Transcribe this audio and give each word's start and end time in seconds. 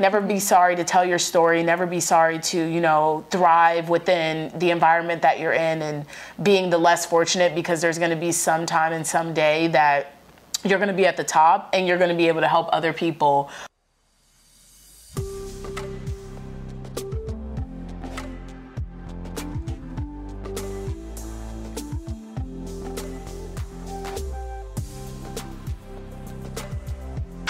never 0.00 0.20
be 0.20 0.40
sorry 0.40 0.74
to 0.76 0.82
tell 0.82 1.04
your 1.04 1.18
story. 1.18 1.62
Never 1.62 1.86
be 1.86 2.00
sorry 2.00 2.38
to, 2.38 2.58
you 2.58 2.80
know, 2.80 3.24
thrive 3.30 3.90
within 3.90 4.50
the 4.58 4.70
environment 4.70 5.22
that 5.22 5.38
you're 5.38 5.52
in 5.52 5.82
and 5.82 6.06
being 6.42 6.70
the 6.70 6.78
less 6.78 7.04
fortunate 7.04 7.54
because 7.54 7.82
there's 7.82 7.98
going 7.98 8.10
to 8.10 8.16
be 8.16 8.32
some 8.32 8.64
time 8.64 8.92
and 8.92 9.06
some 9.06 9.34
day 9.34 9.68
that 9.68 10.16
you're 10.64 10.78
going 10.78 10.88
to 10.88 10.94
be 10.94 11.06
at 11.06 11.16
the 11.16 11.24
top 11.24 11.70
and 11.74 11.86
you're 11.86 11.98
going 11.98 12.10
to 12.10 12.16
be 12.16 12.28
able 12.28 12.40
to 12.40 12.48
help 12.48 12.68
other 12.72 12.92
people 12.92 13.50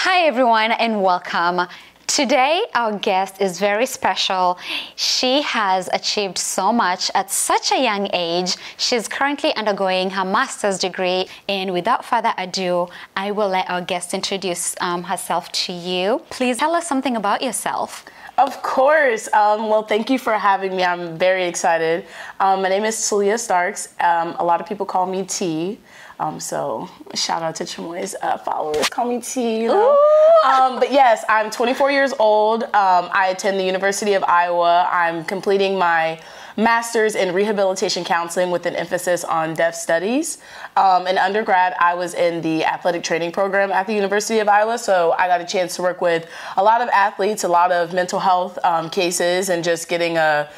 Hi, 0.03 0.27
everyone, 0.27 0.71
and 0.71 1.01
welcome. 1.01 1.67
Today, 2.13 2.65
our 2.75 2.99
guest 2.99 3.39
is 3.39 3.57
very 3.57 3.85
special. 3.85 4.57
She 4.97 5.41
has 5.43 5.89
achieved 5.93 6.37
so 6.37 6.73
much 6.73 7.09
at 7.15 7.31
such 7.31 7.71
a 7.71 7.81
young 7.81 8.09
age. 8.11 8.57
She's 8.75 9.07
currently 9.07 9.55
undergoing 9.55 10.09
her 10.09 10.25
master's 10.25 10.77
degree. 10.77 11.29
And 11.47 11.71
without 11.71 12.03
further 12.03 12.33
ado, 12.37 12.89
I 13.15 13.31
will 13.31 13.47
let 13.47 13.69
our 13.69 13.79
guest 13.79 14.13
introduce 14.13 14.75
um, 14.81 15.03
herself 15.03 15.53
to 15.53 15.71
you. 15.71 16.21
Please 16.29 16.57
tell 16.57 16.75
us 16.75 16.85
something 16.85 17.15
about 17.15 17.41
yourself. 17.41 18.03
Of 18.41 18.63
course. 18.63 19.31
Um, 19.33 19.69
well, 19.69 19.83
thank 19.83 20.09
you 20.09 20.17
for 20.17 20.33
having 20.33 20.75
me. 20.75 20.83
I'm 20.83 21.15
very 21.15 21.45
excited. 21.45 22.07
Um, 22.39 22.63
my 22.63 22.69
name 22.69 22.85
is 22.85 23.07
Talia 23.07 23.37
Starks. 23.37 23.89
Um, 23.99 24.35
a 24.39 24.43
lot 24.43 24.59
of 24.59 24.65
people 24.67 24.83
call 24.83 25.05
me 25.05 25.23
T. 25.25 25.77
Um, 26.19 26.39
so 26.39 26.89
shout 27.13 27.43
out 27.43 27.53
to 27.57 27.65
Chamoy's 27.65 28.15
uh, 28.23 28.39
followers. 28.39 28.89
Call 28.89 29.05
me 29.05 29.21
T. 29.21 29.61
You 29.61 29.67
know? 29.67 29.97
Um, 30.43 30.79
but 30.79 30.91
yes, 30.91 31.23
I'm 31.29 31.51
24 31.51 31.91
years 31.91 32.13
old. 32.17 32.63
Um, 32.63 33.11
I 33.13 33.27
attend 33.29 33.59
the 33.59 33.63
University 33.63 34.13
of 34.13 34.23
Iowa. 34.23 34.89
I'm 34.91 35.23
completing 35.23 35.77
my 35.77 36.19
master's 36.57 37.15
in 37.15 37.33
rehabilitation 37.33 38.03
counseling 38.03 38.51
with 38.51 38.65
an 38.65 38.75
emphasis 38.75 39.23
on 39.23 39.53
deaf 39.53 39.75
studies. 39.75 40.37
Um, 40.75 41.07
in 41.07 41.17
undergrad, 41.17 41.73
I 41.79 41.93
was 41.93 42.13
in 42.13 42.41
the 42.41 42.65
athletic 42.65 43.03
training 43.03 43.31
program 43.31 43.71
at 43.71 43.87
the 43.87 43.93
University 43.93 44.39
of 44.39 44.47
Iowa, 44.47 44.77
so 44.77 45.13
I 45.17 45.27
got 45.27 45.41
a 45.41 45.45
chance 45.45 45.75
to 45.77 45.81
work 45.81 46.01
with 46.01 46.27
a 46.57 46.63
lot 46.63 46.81
of 46.81 46.89
athletes, 46.89 47.43
a 47.43 47.47
lot 47.47 47.71
of 47.71 47.93
mental 47.93 48.19
health 48.19 48.57
um, 48.63 48.89
cases, 48.89 49.49
and 49.49 49.63
just 49.63 49.89
getting 49.89 50.17
a 50.17 50.49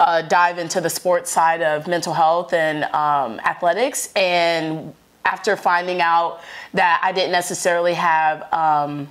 uh, 0.00 0.22
dive 0.22 0.58
into 0.58 0.80
the 0.80 0.90
sports 0.90 1.30
side 1.30 1.62
of 1.62 1.86
mental 1.86 2.14
health 2.14 2.52
and 2.54 2.84
um, 2.94 3.38
athletics. 3.40 4.10
And 4.16 4.94
after 5.24 5.56
finding 5.56 6.00
out 6.00 6.40
that 6.72 7.00
I 7.04 7.12
didn't 7.12 7.32
necessarily 7.32 7.94
have 7.94 8.50
um, 8.52 9.08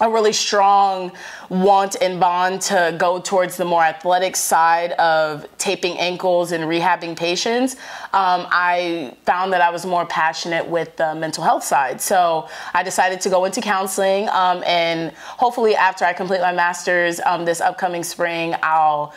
a 0.00 0.10
really 0.10 0.32
strong 0.32 1.10
want 1.48 1.96
and 2.02 2.20
bond 2.20 2.60
to 2.60 2.94
go 2.98 3.18
towards 3.18 3.56
the 3.56 3.64
more 3.64 3.82
athletic 3.82 4.36
side 4.36 4.92
of 4.92 5.46
taping 5.56 5.98
ankles 5.98 6.52
and 6.52 6.64
rehabbing 6.64 7.16
patients, 7.16 7.74
um, 8.12 8.46
I 8.50 9.16
found 9.24 9.52
that 9.52 9.62
I 9.62 9.70
was 9.70 9.86
more 9.86 10.04
passionate 10.04 10.66
with 10.66 10.94
the 10.96 11.14
mental 11.14 11.42
health 11.42 11.64
side. 11.64 12.00
So 12.00 12.48
I 12.74 12.82
decided 12.82 13.20
to 13.22 13.30
go 13.30 13.46
into 13.46 13.60
counseling, 13.60 14.28
um, 14.28 14.62
and 14.66 15.12
hopefully, 15.14 15.74
after 15.74 16.04
I 16.04 16.12
complete 16.12 16.40
my 16.40 16.52
master's 16.52 17.20
um, 17.20 17.44
this 17.44 17.60
upcoming 17.60 18.02
spring, 18.02 18.54
I'll 18.62 19.14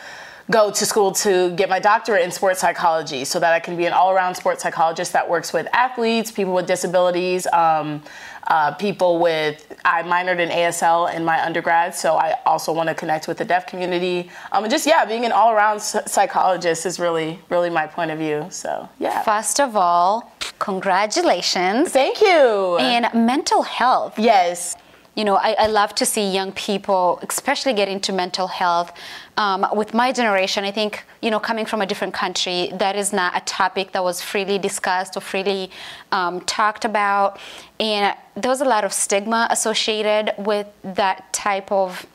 go 0.50 0.70
to 0.70 0.84
school 0.84 1.12
to 1.12 1.50
get 1.52 1.68
my 1.68 1.78
doctorate 1.78 2.22
in 2.22 2.30
sports 2.32 2.60
psychology 2.60 3.24
so 3.24 3.38
that 3.38 3.52
I 3.52 3.60
can 3.60 3.76
be 3.76 3.86
an 3.86 3.92
all 3.92 4.10
around 4.10 4.34
sports 4.34 4.62
psychologist 4.62 5.12
that 5.12 5.28
works 5.28 5.52
with 5.52 5.68
athletes, 5.72 6.32
people 6.32 6.52
with 6.52 6.66
disabilities, 6.66 7.46
um, 7.52 8.02
uh, 8.50 8.72
people 8.72 9.20
with, 9.20 9.74
I 9.84 10.02
minored 10.02 10.40
in 10.40 10.48
ASL 10.50 11.14
in 11.14 11.24
my 11.24 11.42
undergrad, 11.42 11.94
so 11.94 12.16
I 12.16 12.34
also 12.44 12.72
want 12.72 12.88
to 12.88 12.94
connect 12.94 13.28
with 13.28 13.38
the 13.38 13.44
deaf 13.44 13.66
community. 13.66 14.28
Um, 14.50 14.64
and 14.64 14.70
just, 14.70 14.86
yeah, 14.86 15.04
being 15.04 15.24
an 15.24 15.30
all 15.30 15.52
around 15.52 15.80
psychologist 15.80 16.84
is 16.84 16.98
really, 16.98 17.38
really 17.48 17.70
my 17.70 17.86
point 17.86 18.10
of 18.10 18.18
view. 18.18 18.48
So, 18.50 18.88
yeah. 18.98 19.22
First 19.22 19.60
of 19.60 19.76
all, 19.76 20.32
congratulations. 20.58 21.90
Thank 21.90 22.20
you. 22.20 22.76
And 22.78 23.06
mental 23.14 23.62
health. 23.62 24.18
Yes 24.18 24.76
you 25.14 25.24
know, 25.24 25.36
I, 25.36 25.56
I, 25.58 25.66
love 25.66 25.94
to 25.96 26.06
see 26.06 26.30
young 26.32 26.52
people, 26.52 27.18
especially 27.28 27.72
get 27.72 27.88
into 27.88 28.12
mental 28.12 28.46
health. 28.46 28.92
Um, 29.36 29.66
with 29.72 29.92
my 29.92 30.12
generation, 30.12 30.64
I 30.64 30.70
think, 30.70 31.04
you 31.20 31.30
know, 31.30 31.40
coming 31.40 31.66
from 31.66 31.82
a 31.82 31.86
different 31.86 32.14
country, 32.14 32.70
that 32.74 32.94
is 32.94 33.12
not 33.12 33.36
a 33.36 33.40
topic 33.40 33.92
that 33.92 34.04
was 34.04 34.22
freely 34.22 34.58
discussed 34.58 35.16
or 35.16 35.20
freely 35.20 35.70
um, 36.12 36.40
talked 36.42 36.84
about. 36.84 37.40
And 37.80 38.16
there 38.36 38.50
was 38.50 38.60
a 38.60 38.64
lot 38.64 38.84
of 38.84 38.92
stigma 38.92 39.48
associated 39.50 40.32
with 40.38 40.68
that 40.82 41.32
type 41.32 41.70
of 41.72 42.06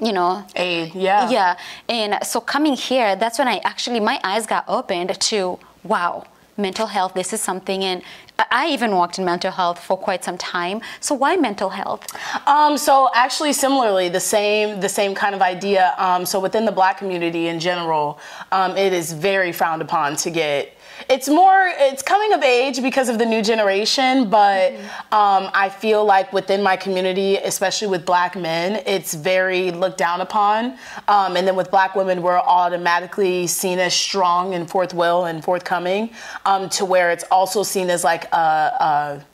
you 0.00 0.12
know 0.12 0.44
a 0.56 0.86
yeah 0.88 1.30
yeah 1.30 1.56
and 1.88 2.18
so 2.26 2.40
coming 2.40 2.74
here 2.74 3.14
that's 3.14 3.38
when 3.38 3.46
i 3.46 3.60
actually 3.62 4.00
my 4.00 4.18
eyes 4.24 4.44
got 4.44 4.64
opened 4.66 5.18
to 5.20 5.56
wow 5.84 6.26
mental 6.56 6.86
health 6.86 7.14
this 7.14 7.32
is 7.32 7.40
something 7.40 7.82
and 7.84 8.02
I 8.50 8.68
even 8.70 8.92
walked 8.92 9.18
in 9.18 9.24
mental 9.24 9.52
health 9.52 9.78
for 9.78 9.96
quite 9.96 10.24
some 10.24 10.36
time. 10.36 10.80
So 10.98 11.14
why 11.14 11.36
mental 11.36 11.70
health? 11.70 12.04
Um, 12.48 12.76
so 12.76 13.08
actually, 13.14 13.52
similarly, 13.52 14.08
the 14.08 14.20
same 14.20 14.80
the 14.80 14.88
same 14.88 15.14
kind 15.14 15.34
of 15.34 15.42
idea. 15.42 15.94
Um, 15.98 16.26
so 16.26 16.40
within 16.40 16.64
the 16.64 16.72
Black 16.72 16.98
community 16.98 17.46
in 17.46 17.60
general, 17.60 18.18
um, 18.50 18.76
it 18.76 18.92
is 18.92 19.12
very 19.12 19.52
frowned 19.52 19.82
upon 19.82 20.16
to 20.16 20.30
get 20.30 20.76
it's 21.08 21.28
more 21.28 21.70
it's 21.78 22.02
coming 22.02 22.32
of 22.32 22.42
age 22.42 22.82
because 22.82 23.08
of 23.08 23.18
the 23.18 23.26
new 23.26 23.42
generation 23.42 24.28
but 24.28 24.72
mm-hmm. 24.72 25.14
um, 25.14 25.50
i 25.54 25.68
feel 25.68 26.04
like 26.04 26.32
within 26.32 26.62
my 26.62 26.76
community 26.76 27.36
especially 27.38 27.88
with 27.88 28.04
black 28.04 28.36
men 28.36 28.82
it's 28.86 29.14
very 29.14 29.70
looked 29.70 29.98
down 29.98 30.20
upon 30.20 30.76
um, 31.08 31.36
and 31.36 31.46
then 31.46 31.56
with 31.56 31.70
black 31.70 31.94
women 31.94 32.22
we're 32.22 32.38
automatically 32.38 33.46
seen 33.46 33.78
as 33.78 33.94
strong 33.94 34.54
and 34.54 34.70
forth 34.70 34.94
will 34.94 35.26
and 35.26 35.44
forthcoming 35.44 36.10
um, 36.46 36.68
to 36.68 36.84
where 36.84 37.10
it's 37.10 37.24
also 37.30 37.62
seen 37.62 37.90
as 37.90 38.04
like 38.04 38.24
a, 38.32 38.36
a 38.36 39.24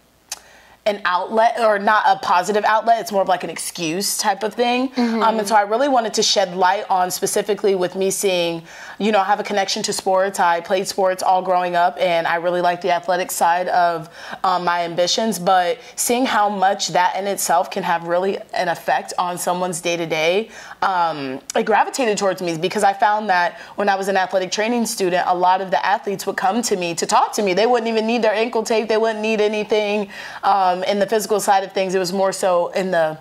an 0.90 1.00
outlet 1.04 1.54
or 1.60 1.78
not 1.78 2.02
a 2.06 2.16
positive 2.18 2.64
outlet 2.64 3.00
it's 3.00 3.12
more 3.12 3.22
of 3.22 3.28
like 3.28 3.44
an 3.44 3.50
excuse 3.50 4.18
type 4.18 4.42
of 4.42 4.52
thing. 4.54 4.88
Mm-hmm. 4.90 5.22
um, 5.22 5.38
and 5.38 5.46
so 5.48 5.54
i 5.54 5.62
really 5.62 5.88
wanted 5.88 6.12
to 6.14 6.22
shed 6.22 6.48
light 6.56 6.84
on 6.90 7.10
specifically 7.10 7.74
with 7.74 7.94
me 7.96 8.10
seeing 8.10 8.62
you 8.98 9.10
know 9.12 9.20
i 9.20 9.24
have 9.24 9.40
a 9.40 9.48
connection 9.50 9.82
to 9.84 9.92
sports. 9.92 10.38
I 10.40 10.60
played 10.60 10.86
sports 10.86 11.22
all 11.22 11.42
growing 11.42 11.74
up 11.76 11.96
and 11.98 12.26
i 12.26 12.36
really 12.36 12.60
like 12.60 12.80
the 12.80 12.90
athletic 12.90 13.30
side 13.30 13.68
of 13.68 14.08
um, 14.44 14.64
my 14.64 14.82
ambitions. 14.82 15.38
But 15.38 15.78
seeing 15.96 16.26
how 16.26 16.48
much 16.48 16.88
that 16.88 17.16
in 17.16 17.26
itself 17.26 17.70
can 17.70 17.82
have 17.82 18.04
really 18.04 18.38
an 18.54 18.68
effect 18.68 19.12
on 19.18 19.38
someone's 19.38 19.80
day-to-day 19.80 20.50
um, 20.82 21.40
it 21.56 21.64
gravitated 21.64 22.18
towards 22.18 22.42
me 22.42 22.56
because 22.56 22.82
i 22.82 22.92
found 22.92 23.28
that 23.28 23.58
when 23.76 23.88
i 23.88 23.94
was 23.94 24.08
an 24.08 24.16
athletic 24.16 24.50
training 24.50 24.86
student 24.86 25.24
a 25.26 25.34
lot 25.34 25.60
of 25.60 25.70
the 25.70 25.80
athletes 25.84 26.26
would 26.26 26.36
come 26.36 26.62
to 26.62 26.76
me 26.76 26.94
to 26.94 27.06
talk 27.06 27.32
to 27.34 27.42
me. 27.42 27.54
They 27.54 27.66
wouldn't 27.66 27.88
even 27.88 28.06
need 28.06 28.22
their 28.22 28.32
ankle 28.34 28.62
tape. 28.62 28.88
They 28.88 28.96
wouldn't 28.96 29.20
need 29.20 29.40
anything 29.40 30.08
um, 30.42 30.79
um, 30.80 30.84
in 30.84 30.98
the 30.98 31.06
physical 31.06 31.40
side 31.40 31.64
of 31.64 31.72
things, 31.72 31.94
it 31.94 31.98
was 31.98 32.12
more 32.12 32.32
so 32.32 32.68
in 32.68 32.90
the 32.90 33.18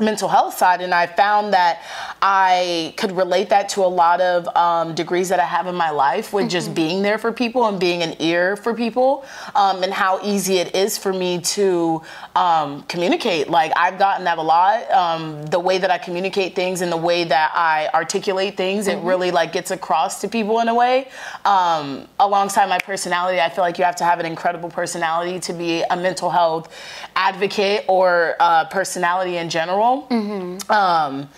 mental 0.00 0.28
health 0.28 0.56
side 0.56 0.80
and 0.80 0.94
i 0.94 1.06
found 1.06 1.52
that 1.52 1.82
i 2.22 2.94
could 2.96 3.12
relate 3.12 3.48
that 3.48 3.68
to 3.68 3.80
a 3.80 3.86
lot 3.86 4.20
of 4.20 4.46
um, 4.56 4.94
degrees 4.94 5.28
that 5.28 5.40
i 5.40 5.44
have 5.44 5.66
in 5.66 5.74
my 5.74 5.90
life 5.90 6.32
with 6.32 6.44
mm-hmm. 6.44 6.50
just 6.50 6.74
being 6.74 7.02
there 7.02 7.18
for 7.18 7.32
people 7.32 7.66
and 7.66 7.80
being 7.80 8.02
an 8.02 8.14
ear 8.20 8.56
for 8.56 8.74
people 8.74 9.24
um, 9.54 9.82
and 9.82 9.92
how 9.92 10.20
easy 10.22 10.58
it 10.58 10.74
is 10.74 10.96
for 10.96 11.12
me 11.12 11.40
to 11.40 12.00
um, 12.36 12.82
communicate 12.82 13.48
like 13.48 13.72
i've 13.76 13.98
gotten 13.98 14.24
that 14.24 14.38
a 14.38 14.42
lot 14.42 14.88
um, 14.92 15.44
the 15.46 15.58
way 15.58 15.78
that 15.78 15.90
i 15.90 15.98
communicate 15.98 16.54
things 16.54 16.80
and 16.80 16.92
the 16.92 16.96
way 16.96 17.24
that 17.24 17.50
i 17.54 17.88
articulate 17.92 18.56
things 18.56 18.86
mm-hmm. 18.86 18.98
it 18.98 19.08
really 19.08 19.30
like 19.30 19.52
gets 19.52 19.70
across 19.70 20.20
to 20.20 20.28
people 20.28 20.60
in 20.60 20.68
a 20.68 20.74
way 20.74 21.08
um, 21.44 22.06
alongside 22.20 22.68
my 22.68 22.78
personality 22.78 23.40
i 23.40 23.48
feel 23.48 23.64
like 23.64 23.78
you 23.78 23.84
have 23.84 23.96
to 23.96 24.04
have 24.04 24.20
an 24.20 24.26
incredible 24.26 24.70
personality 24.70 25.40
to 25.40 25.52
be 25.52 25.82
a 25.90 25.96
mental 25.96 26.30
health 26.30 26.72
advocate 27.16 27.84
or 27.88 28.36
uh, 28.38 28.64
personality 28.66 29.38
in 29.38 29.48
general 29.50 29.87
Mm-hmm. 30.10 30.70
Um, 30.70 31.28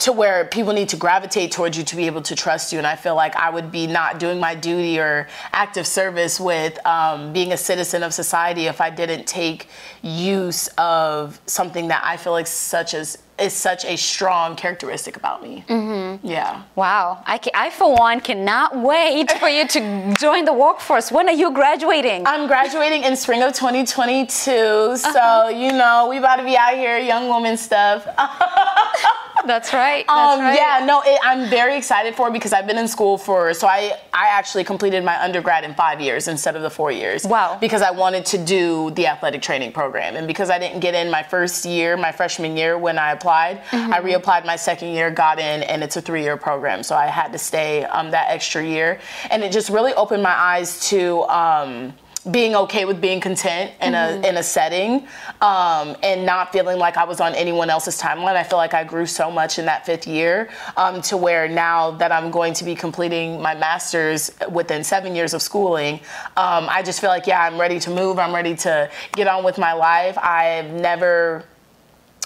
to 0.00 0.12
where 0.12 0.46
people 0.46 0.72
need 0.72 0.88
to 0.88 0.96
gravitate 0.96 1.52
towards 1.52 1.76
you 1.76 1.84
to 1.84 1.96
be 1.96 2.06
able 2.06 2.22
to 2.22 2.34
trust 2.34 2.72
you. 2.72 2.78
And 2.78 2.86
I 2.86 2.96
feel 2.96 3.14
like 3.14 3.36
I 3.36 3.50
would 3.50 3.70
be 3.70 3.86
not 3.86 4.18
doing 4.18 4.40
my 4.40 4.54
duty 4.54 4.98
or 4.98 5.28
active 5.52 5.86
service 5.86 6.40
with 6.40 6.84
um, 6.86 7.32
being 7.32 7.52
a 7.52 7.56
citizen 7.56 8.02
of 8.02 8.14
society 8.14 8.66
if 8.66 8.80
I 8.80 8.90
didn't 8.90 9.26
take 9.26 9.68
use 10.02 10.68
of 10.78 11.38
something 11.46 11.88
that 11.88 12.02
I 12.04 12.16
feel 12.16 12.32
like 12.32 12.46
such 12.46 12.94
as 12.94 13.18
is 13.40 13.54
such 13.54 13.84
a 13.86 13.96
strong 13.96 14.54
characteristic 14.54 15.16
about 15.16 15.42
me. 15.42 15.64
Mm-hmm. 15.66 16.26
Yeah. 16.26 16.62
Wow. 16.76 17.22
I, 17.26 17.38
can, 17.38 17.52
I, 17.54 17.70
for 17.70 17.94
one, 17.94 18.20
cannot 18.20 18.78
wait 18.78 19.30
for 19.32 19.48
you 19.48 19.66
to 19.66 20.14
join 20.20 20.44
the 20.44 20.52
workforce. 20.52 21.10
When 21.10 21.26
are 21.28 21.34
you 21.34 21.50
graduating? 21.52 22.26
I'm 22.26 22.46
graduating 22.46 23.04
in 23.04 23.16
spring 23.16 23.42
of 23.42 23.54
2022. 23.54 24.50
Uh-huh. 24.50 24.96
So, 24.96 25.48
you 25.48 25.72
know, 25.72 26.08
we 26.10 26.18
about 26.18 26.36
to 26.36 26.44
be 26.44 26.56
out 26.56 26.74
here, 26.74 26.98
young 26.98 27.28
woman 27.28 27.56
stuff. 27.56 28.06
That's 29.46 29.72
right. 29.72 30.04
That's 30.06 30.38
Um, 30.38 30.40
right. 30.40 30.54
Yeah, 30.56 30.84
no, 30.84 31.02
it, 31.04 31.18
I'm 31.22 31.48
very 31.48 31.76
excited 31.76 32.14
for 32.14 32.28
it 32.28 32.32
because 32.32 32.52
I've 32.52 32.66
been 32.66 32.78
in 32.78 32.88
school 32.88 33.18
for, 33.18 33.52
so 33.54 33.66
I, 33.66 33.96
I 34.12 34.28
actually 34.28 34.64
completed 34.64 35.04
my 35.04 35.20
undergrad 35.22 35.64
in 35.64 35.74
five 35.74 36.00
years 36.00 36.28
instead 36.28 36.56
of 36.56 36.62
the 36.62 36.70
four 36.70 36.90
years. 36.92 37.24
Wow. 37.24 37.58
Because 37.60 37.82
I 37.82 37.90
wanted 37.90 38.26
to 38.26 38.38
do 38.38 38.90
the 38.92 39.06
athletic 39.06 39.42
training 39.42 39.72
program. 39.72 40.16
And 40.16 40.26
because 40.26 40.50
I 40.50 40.58
didn't 40.58 40.80
get 40.80 40.94
in 40.94 41.10
my 41.10 41.22
first 41.22 41.64
year, 41.64 41.96
my 41.96 42.12
freshman 42.12 42.56
year 42.56 42.76
when 42.78 42.98
I 42.98 43.12
applied, 43.12 43.60
Mm-hmm. 43.70 43.92
I 43.92 44.00
reapplied 44.00 44.44
my 44.44 44.56
second 44.56 44.88
year, 44.94 45.10
got 45.10 45.38
in, 45.38 45.62
and 45.62 45.82
it's 45.82 45.96
a 45.96 46.00
three 46.02 46.22
year 46.22 46.36
program. 46.36 46.82
So 46.82 46.96
I 46.96 47.06
had 47.06 47.32
to 47.32 47.38
stay 47.38 47.84
um, 47.84 48.10
that 48.10 48.28
extra 48.30 48.64
year. 48.64 49.00
And 49.30 49.42
it 49.42 49.52
just 49.52 49.70
really 49.70 49.94
opened 49.94 50.22
my 50.22 50.30
eyes 50.32 50.88
to, 50.90 51.22
um, 51.24 51.92
being 52.30 52.54
okay 52.54 52.84
with 52.84 53.00
being 53.00 53.20
content 53.20 53.72
in 53.80 53.94
a 53.94 54.20
in 54.28 54.36
a 54.36 54.42
setting 54.42 55.06
um, 55.40 55.96
and 56.02 56.26
not 56.26 56.52
feeling 56.52 56.78
like 56.78 56.96
I 56.98 57.04
was 57.04 57.20
on 57.20 57.34
anyone 57.34 57.70
else's 57.70 58.00
timeline. 58.00 58.36
I 58.36 58.42
feel 58.42 58.58
like 58.58 58.74
I 58.74 58.84
grew 58.84 59.06
so 59.06 59.30
much 59.30 59.58
in 59.58 59.64
that 59.66 59.86
fifth 59.86 60.06
year 60.06 60.50
um, 60.76 61.00
to 61.02 61.16
where 61.16 61.48
now 61.48 61.92
that 61.92 62.12
I'm 62.12 62.30
going 62.30 62.52
to 62.54 62.64
be 62.64 62.74
completing 62.74 63.40
my 63.40 63.54
master's 63.54 64.30
within 64.50 64.84
seven 64.84 65.14
years 65.14 65.32
of 65.32 65.40
schooling, 65.40 65.94
um, 66.36 66.66
I 66.68 66.82
just 66.84 67.00
feel 67.00 67.10
like 67.10 67.26
yeah, 67.26 67.42
I'm 67.42 67.58
ready 67.58 67.80
to 67.80 67.90
move. 67.90 68.18
I'm 68.18 68.34
ready 68.34 68.54
to 68.56 68.90
get 69.12 69.26
on 69.26 69.42
with 69.42 69.56
my 69.56 69.72
life. 69.72 70.18
I've 70.18 70.70
never 70.72 71.44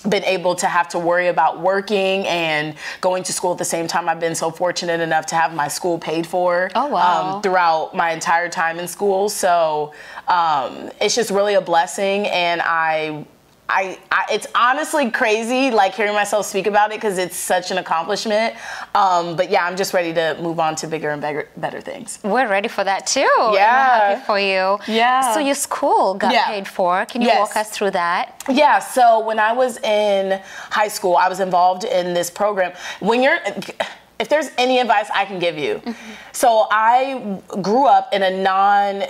been 0.08 0.24
able 0.24 0.54
to 0.56 0.66
have 0.66 0.88
to 0.88 0.98
worry 0.98 1.28
about 1.28 1.60
working 1.60 2.26
and 2.26 2.74
going 3.00 3.22
to 3.24 3.32
school 3.32 3.52
at 3.52 3.58
the 3.58 3.64
same 3.64 3.86
time. 3.86 4.08
I've 4.08 4.20
been 4.20 4.34
so 4.34 4.50
fortunate 4.50 5.00
enough 5.00 5.26
to 5.26 5.34
have 5.34 5.54
my 5.54 5.68
school 5.68 5.98
paid 5.98 6.26
for 6.26 6.70
Oh, 6.74 6.86
wow. 6.88 7.36
um, 7.36 7.42
throughout 7.42 7.94
my 7.94 8.12
entire 8.12 8.48
time 8.48 8.78
in 8.78 8.86
school. 8.88 9.28
So 9.28 9.92
um, 10.28 10.90
it's 11.00 11.14
just 11.14 11.30
really 11.30 11.54
a 11.54 11.60
blessing, 11.60 12.26
and 12.26 12.60
I. 12.62 13.26
I, 13.69 13.99
I, 14.12 14.26
it's 14.31 14.46
honestly 14.55 15.11
crazy, 15.11 15.70
like 15.70 15.94
hearing 15.94 16.12
myself 16.12 16.44
speak 16.46 16.66
about 16.66 16.90
it 16.93 16.96
because 17.00 17.16
it's 17.16 17.37
such 17.37 17.70
an 17.70 17.78
accomplishment. 17.78 18.55
Um, 18.94 19.37
but 19.37 19.50
yeah, 19.50 19.64
I'm 19.64 19.76
just 19.76 19.94
ready 19.94 20.12
to 20.14 20.37
move 20.40 20.61
on 20.61 20.76
to 20.76 20.87
bigger 20.87 21.11
and 21.11 21.20
better, 21.22 21.49
better 21.56 21.81
things. 21.81 22.19
We're 22.22 22.49
ready 22.49 22.69
for 22.69 22.84
that 22.84 23.06
too. 23.06 23.20
Yeah. 23.52 24.11
happy 24.11 24.20
for 24.25 24.38
you. 24.38 24.78
Yeah. 24.87 25.32
So 25.32 25.40
your 25.40 25.55
school 25.55 26.14
got 26.14 26.32
Yeah. 26.32 26.46
paid 26.46 26.69
for. 26.69 27.06
Can 27.06 27.22
you 27.22 27.28
Yes. 27.28 27.38
walk 27.38 27.56
us 27.56 27.70
through 27.70 27.93
that? 27.93 28.43
Yeah, 28.50 28.78
so 28.81 29.20
when 29.20 29.38
I 29.38 29.52
was 29.52 29.78
in 29.78 30.40
high 30.70 30.88
school, 30.88 31.16
I 31.16 31.28
was 31.28 31.40
involved 31.40 31.84
in 31.84 32.12
this 32.12 32.31
program. 32.31 32.72
When 33.00 33.22
you're 33.22 33.38
if 34.20 34.28
there's 34.28 34.50
any 34.58 34.78
advice 34.78 35.08
I 35.12 35.25
can 35.25 35.38
give 35.40 35.58
you. 35.58 35.82
So 36.32 36.66
I 36.70 37.40
grew 37.62 37.87
up 37.87 38.12
in 38.12 38.22
a 38.22 38.31
non 38.31 39.02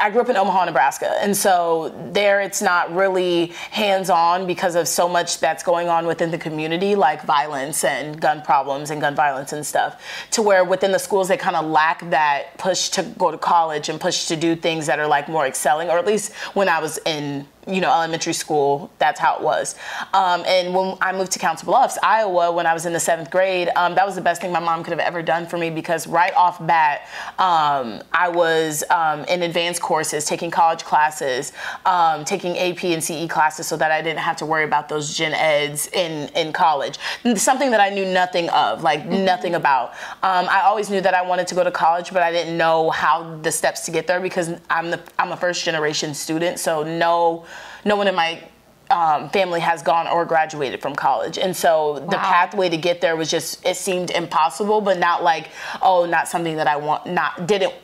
I 0.00 0.10
grew 0.10 0.20
up 0.20 0.28
in 0.28 0.36
Omaha, 0.36 0.66
Nebraska, 0.66 1.16
and 1.20 1.36
so 1.36 1.92
there 2.12 2.40
it's 2.40 2.62
not 2.62 2.94
really 2.94 3.46
hands-on 3.70 4.46
because 4.46 4.74
of 4.74 4.86
so 4.86 5.08
much 5.08 5.40
that's 5.40 5.62
going 5.62 5.88
on 5.88 6.06
within 6.06 6.30
the 6.30 6.38
community, 6.38 6.94
like 6.94 7.22
violence 7.22 7.84
and 7.84 8.20
gun 8.20 8.42
problems 8.42 8.90
and 8.90 9.00
gun 9.00 9.14
violence 9.14 9.52
and 9.52 9.66
stuff. 9.66 10.00
To 10.32 10.42
where 10.42 10.64
within 10.64 10.92
the 10.92 10.98
schools 10.98 11.28
they 11.28 11.36
kind 11.36 11.56
of 11.56 11.66
lack 11.66 12.08
that 12.10 12.56
push 12.58 12.90
to 12.90 13.02
go 13.02 13.30
to 13.30 13.38
college 13.38 13.88
and 13.88 14.00
push 14.00 14.26
to 14.28 14.36
do 14.36 14.54
things 14.54 14.86
that 14.86 14.98
are 14.98 15.08
like 15.08 15.28
more 15.28 15.46
excelling, 15.46 15.88
or 15.88 15.98
at 15.98 16.06
least 16.06 16.32
when 16.54 16.68
I 16.68 16.80
was 16.80 16.98
in 17.04 17.46
you 17.66 17.80
know, 17.80 17.92
elementary 17.92 18.32
school, 18.32 18.90
that's 18.98 19.20
how 19.20 19.36
it 19.36 19.42
was. 19.42 19.74
Um, 20.14 20.42
and 20.46 20.74
when 20.74 20.96
I 21.00 21.12
moved 21.12 21.32
to 21.32 21.38
Council 21.38 21.66
Bluffs, 21.66 21.98
Iowa, 22.02 22.52
when 22.52 22.66
I 22.66 22.72
was 22.72 22.86
in 22.86 22.92
the 22.92 23.00
seventh 23.00 23.30
grade, 23.30 23.68
um, 23.76 23.94
that 23.94 24.06
was 24.06 24.14
the 24.14 24.20
best 24.20 24.40
thing 24.40 24.52
my 24.52 24.60
mom 24.60 24.82
could 24.82 24.92
have 24.92 25.00
ever 25.00 25.22
done 25.22 25.46
for 25.46 25.58
me 25.58 25.68
because 25.70 26.06
right 26.06 26.32
off 26.34 26.64
bat, 26.66 27.02
um, 27.38 28.02
I 28.12 28.28
was 28.28 28.84
um, 28.90 29.24
in 29.24 29.42
advanced 29.42 29.82
courses, 29.82 30.24
taking 30.24 30.50
college 30.50 30.84
classes, 30.84 31.52
um, 31.84 32.24
taking 32.24 32.56
AP 32.58 32.84
and 32.84 33.02
CE 33.02 33.28
classes 33.28 33.66
so 33.66 33.76
that 33.76 33.90
I 33.90 34.00
didn't 34.00 34.20
have 34.20 34.36
to 34.36 34.46
worry 34.46 34.64
about 34.64 34.88
those 34.88 35.14
gen 35.14 35.34
eds 35.34 35.88
in, 35.88 36.28
in 36.34 36.52
college. 36.52 36.98
Something 37.36 37.70
that 37.70 37.80
I 37.80 37.90
knew 37.90 38.06
nothing 38.06 38.48
of, 38.50 38.82
like 38.82 39.06
nothing 39.06 39.54
about. 39.54 39.90
Um, 40.22 40.46
I 40.48 40.62
always 40.64 40.90
knew 40.90 41.00
that 41.00 41.14
I 41.14 41.22
wanted 41.22 41.46
to 41.48 41.54
go 41.54 41.64
to 41.64 41.70
college, 41.70 42.12
but 42.12 42.22
I 42.22 42.32
didn't 42.32 42.56
know 42.56 42.90
how 42.90 43.36
the 43.42 43.52
steps 43.52 43.82
to 43.82 43.90
get 43.90 44.06
there 44.06 44.20
because 44.20 44.52
I'm 44.70 44.90
the 44.90 45.00
I'm 45.18 45.32
a 45.32 45.36
first 45.36 45.64
generation 45.64 46.14
student, 46.14 46.58
so 46.58 46.82
no 46.82 47.44
no 47.84 47.96
one 47.96 48.08
in 48.08 48.14
my 48.14 48.42
um, 48.90 49.28
family 49.30 49.60
has 49.60 49.82
gone 49.82 50.06
or 50.08 50.24
graduated 50.24 50.80
from 50.80 50.94
college, 50.94 51.38
and 51.38 51.54
so 51.56 51.98
the 52.10 52.16
pathway 52.16 52.68
to 52.68 52.76
get 52.76 53.00
there 53.00 53.16
was 53.16 53.30
just 53.30 53.64
it 53.66 53.76
seemed 53.76 54.10
impossible, 54.10 54.80
but 54.80 54.98
not 54.98 55.22
like 55.22 55.50
oh, 55.82 56.06
not 56.06 56.28
something 56.28 56.56
that 56.56 56.66
I 56.66 56.76
want, 56.76 57.06
not 57.06 57.46
didn't 57.46 57.74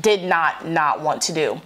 did 0.00 0.24
not 0.24 0.66
not 0.66 1.00
want 1.00 1.22
to 1.22 1.32
do. 1.32 1.60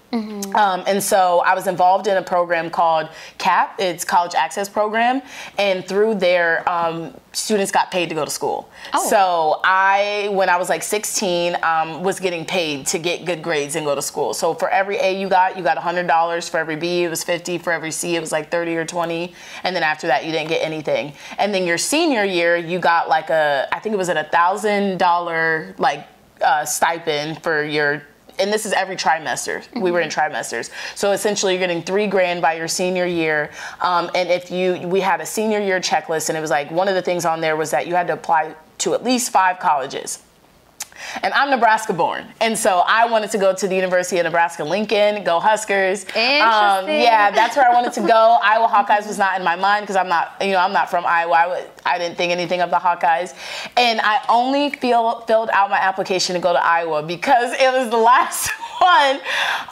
Um, 0.54 0.84
and 0.86 1.02
so 1.02 1.40
I 1.40 1.54
was 1.54 1.66
involved 1.66 2.06
in 2.06 2.16
a 2.16 2.22
program 2.22 2.70
called 2.70 3.08
CAP. 3.38 3.76
It's 3.78 4.04
College 4.04 4.34
Access 4.34 4.68
Program, 4.68 5.22
and 5.58 5.86
through 5.86 6.16
there, 6.16 6.68
um, 6.68 7.14
students 7.32 7.70
got 7.70 7.90
paid 7.90 8.08
to 8.08 8.14
go 8.14 8.24
to 8.24 8.30
school. 8.30 8.68
Oh. 8.92 9.08
So 9.08 9.60
I, 9.64 10.28
when 10.32 10.48
I 10.48 10.56
was 10.56 10.68
like 10.68 10.82
16, 10.82 11.56
um, 11.62 12.02
was 12.02 12.18
getting 12.20 12.44
paid 12.44 12.86
to 12.88 12.98
get 12.98 13.24
good 13.24 13.42
grades 13.42 13.76
and 13.76 13.86
go 13.86 13.94
to 13.94 14.02
school. 14.02 14.34
So 14.34 14.54
for 14.54 14.68
every 14.70 14.96
A 14.96 15.18
you 15.18 15.28
got, 15.28 15.56
you 15.56 15.62
got 15.62 15.76
$100. 15.76 16.50
For 16.50 16.58
every 16.58 16.76
B, 16.76 17.04
it 17.04 17.08
was 17.08 17.22
50. 17.22 17.58
For 17.58 17.72
every 17.72 17.90
C, 17.90 18.16
it 18.16 18.20
was 18.20 18.32
like 18.32 18.50
30 18.50 18.76
or 18.76 18.84
20. 18.84 19.34
And 19.62 19.76
then 19.76 19.82
after 19.82 20.06
that, 20.08 20.24
you 20.24 20.32
didn't 20.32 20.48
get 20.48 20.64
anything. 20.64 21.12
And 21.38 21.54
then 21.54 21.64
your 21.66 21.78
senior 21.78 22.24
year, 22.24 22.56
you 22.56 22.78
got 22.78 23.08
like 23.08 23.30
a, 23.30 23.68
I 23.72 23.78
think 23.78 23.92
it 23.92 23.98
was 23.98 24.08
at 24.08 24.16
a 24.16 24.28
thousand 24.28 24.98
dollar 24.98 25.74
like 25.78 26.06
uh, 26.42 26.64
stipend 26.64 27.42
for 27.42 27.64
your 27.64 28.02
and 28.38 28.52
this 28.52 28.66
is 28.66 28.72
every 28.72 28.96
trimester. 28.96 29.64
We 29.80 29.90
were 29.90 30.00
in 30.00 30.08
trimesters, 30.08 30.70
so 30.94 31.12
essentially 31.12 31.54
you're 31.54 31.60
getting 31.60 31.82
three 31.82 32.06
grand 32.06 32.42
by 32.42 32.54
your 32.54 32.68
senior 32.68 33.06
year. 33.06 33.50
Um, 33.80 34.10
and 34.14 34.28
if 34.28 34.50
you, 34.50 34.86
we 34.88 35.00
had 35.00 35.20
a 35.20 35.26
senior 35.26 35.60
year 35.60 35.80
checklist, 35.80 36.28
and 36.28 36.38
it 36.38 36.40
was 36.40 36.50
like 36.50 36.70
one 36.70 36.88
of 36.88 36.94
the 36.94 37.02
things 37.02 37.24
on 37.24 37.40
there 37.40 37.56
was 37.56 37.70
that 37.70 37.86
you 37.86 37.94
had 37.94 38.06
to 38.08 38.14
apply 38.14 38.54
to 38.78 38.94
at 38.94 39.04
least 39.04 39.30
five 39.30 39.58
colleges. 39.58 40.22
And 41.22 41.32
I'm 41.34 41.50
Nebraska 41.50 41.92
born. 41.92 42.26
And 42.40 42.56
so 42.58 42.82
I 42.86 43.06
wanted 43.06 43.30
to 43.32 43.38
go 43.38 43.54
to 43.54 43.68
the 43.68 43.74
University 43.74 44.18
of 44.18 44.24
Nebraska 44.24 44.64
Lincoln, 44.64 45.24
go 45.24 45.40
Huskers. 45.40 46.04
Um, 46.04 46.08
Interesting. 46.16 47.00
yeah, 47.02 47.30
that's 47.30 47.56
where 47.56 47.68
I 47.68 47.74
wanted 47.74 47.92
to 47.94 48.00
go. 48.00 48.38
Iowa 48.42 48.68
Hawkeyes 48.68 49.06
was 49.06 49.18
not 49.18 49.38
in 49.38 49.44
my 49.44 49.56
mind 49.56 49.84
because 49.84 49.96
I'm 49.96 50.08
not, 50.08 50.34
you 50.40 50.52
know, 50.52 50.58
I'm 50.58 50.72
not 50.72 50.90
from 50.90 51.04
Iowa. 51.06 51.32
I, 51.32 51.46
would, 51.46 51.70
I 51.86 51.98
didn't 51.98 52.16
think 52.16 52.32
anything 52.32 52.60
of 52.60 52.70
the 52.70 52.76
Hawkeyes. 52.76 53.34
And 53.76 54.00
I 54.02 54.20
only 54.28 54.70
feel, 54.70 55.20
filled 55.22 55.50
out 55.50 55.70
my 55.70 55.78
application 55.78 56.34
to 56.34 56.40
go 56.40 56.52
to 56.52 56.64
Iowa 56.64 57.02
because 57.02 57.52
it 57.52 57.72
was 57.72 57.90
the 57.90 57.96
last 57.98 58.50
one 58.88 59.20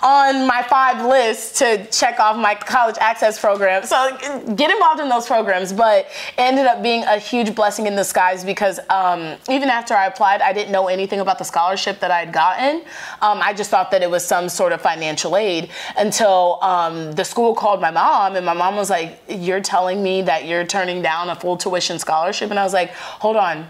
on 0.02 0.46
my 0.46 0.62
five 0.62 1.04
list 1.04 1.56
to 1.56 1.86
check 1.90 2.20
off 2.20 2.36
my 2.36 2.54
college 2.54 2.96
access 3.00 3.40
program. 3.40 3.84
So 3.84 4.16
get 4.54 4.70
involved 4.70 5.00
in 5.00 5.08
those 5.08 5.26
programs. 5.26 5.72
But 5.72 6.06
it 6.06 6.38
ended 6.38 6.66
up 6.66 6.82
being 6.82 7.02
a 7.04 7.18
huge 7.18 7.54
blessing 7.54 7.86
in 7.86 7.96
disguise 7.96 8.44
because 8.44 8.78
um, 8.90 9.36
even 9.48 9.68
after 9.68 9.94
I 9.94 10.06
applied, 10.06 10.40
I 10.40 10.52
didn't 10.52 10.72
know 10.72 10.88
anything 10.88 11.20
about 11.20 11.38
the 11.38 11.44
scholarship 11.44 12.00
that 12.00 12.10
I 12.10 12.20
had 12.20 12.32
gotten. 12.32 12.82
Um, 13.22 13.40
I 13.42 13.52
just 13.54 13.70
thought 13.70 13.90
that 13.90 14.02
it 14.02 14.10
was 14.10 14.24
some 14.24 14.48
sort 14.48 14.72
of 14.72 14.80
financial 14.80 15.36
aid 15.36 15.70
until 15.96 16.58
um, 16.62 17.12
the 17.12 17.24
school 17.24 17.54
called 17.54 17.80
my 17.80 17.90
mom, 17.90 18.36
and 18.36 18.44
my 18.44 18.54
mom 18.54 18.76
was 18.76 18.90
like, 18.90 19.20
You're 19.28 19.60
telling 19.60 20.02
me 20.02 20.22
that 20.22 20.46
you're 20.46 20.66
turning 20.66 21.02
down 21.02 21.30
a 21.30 21.36
full 21.36 21.56
tuition 21.56 21.98
scholarship? 21.98 22.50
And 22.50 22.58
I 22.58 22.64
was 22.64 22.74
like, 22.74 22.90
Hold 23.24 23.36
on, 23.36 23.66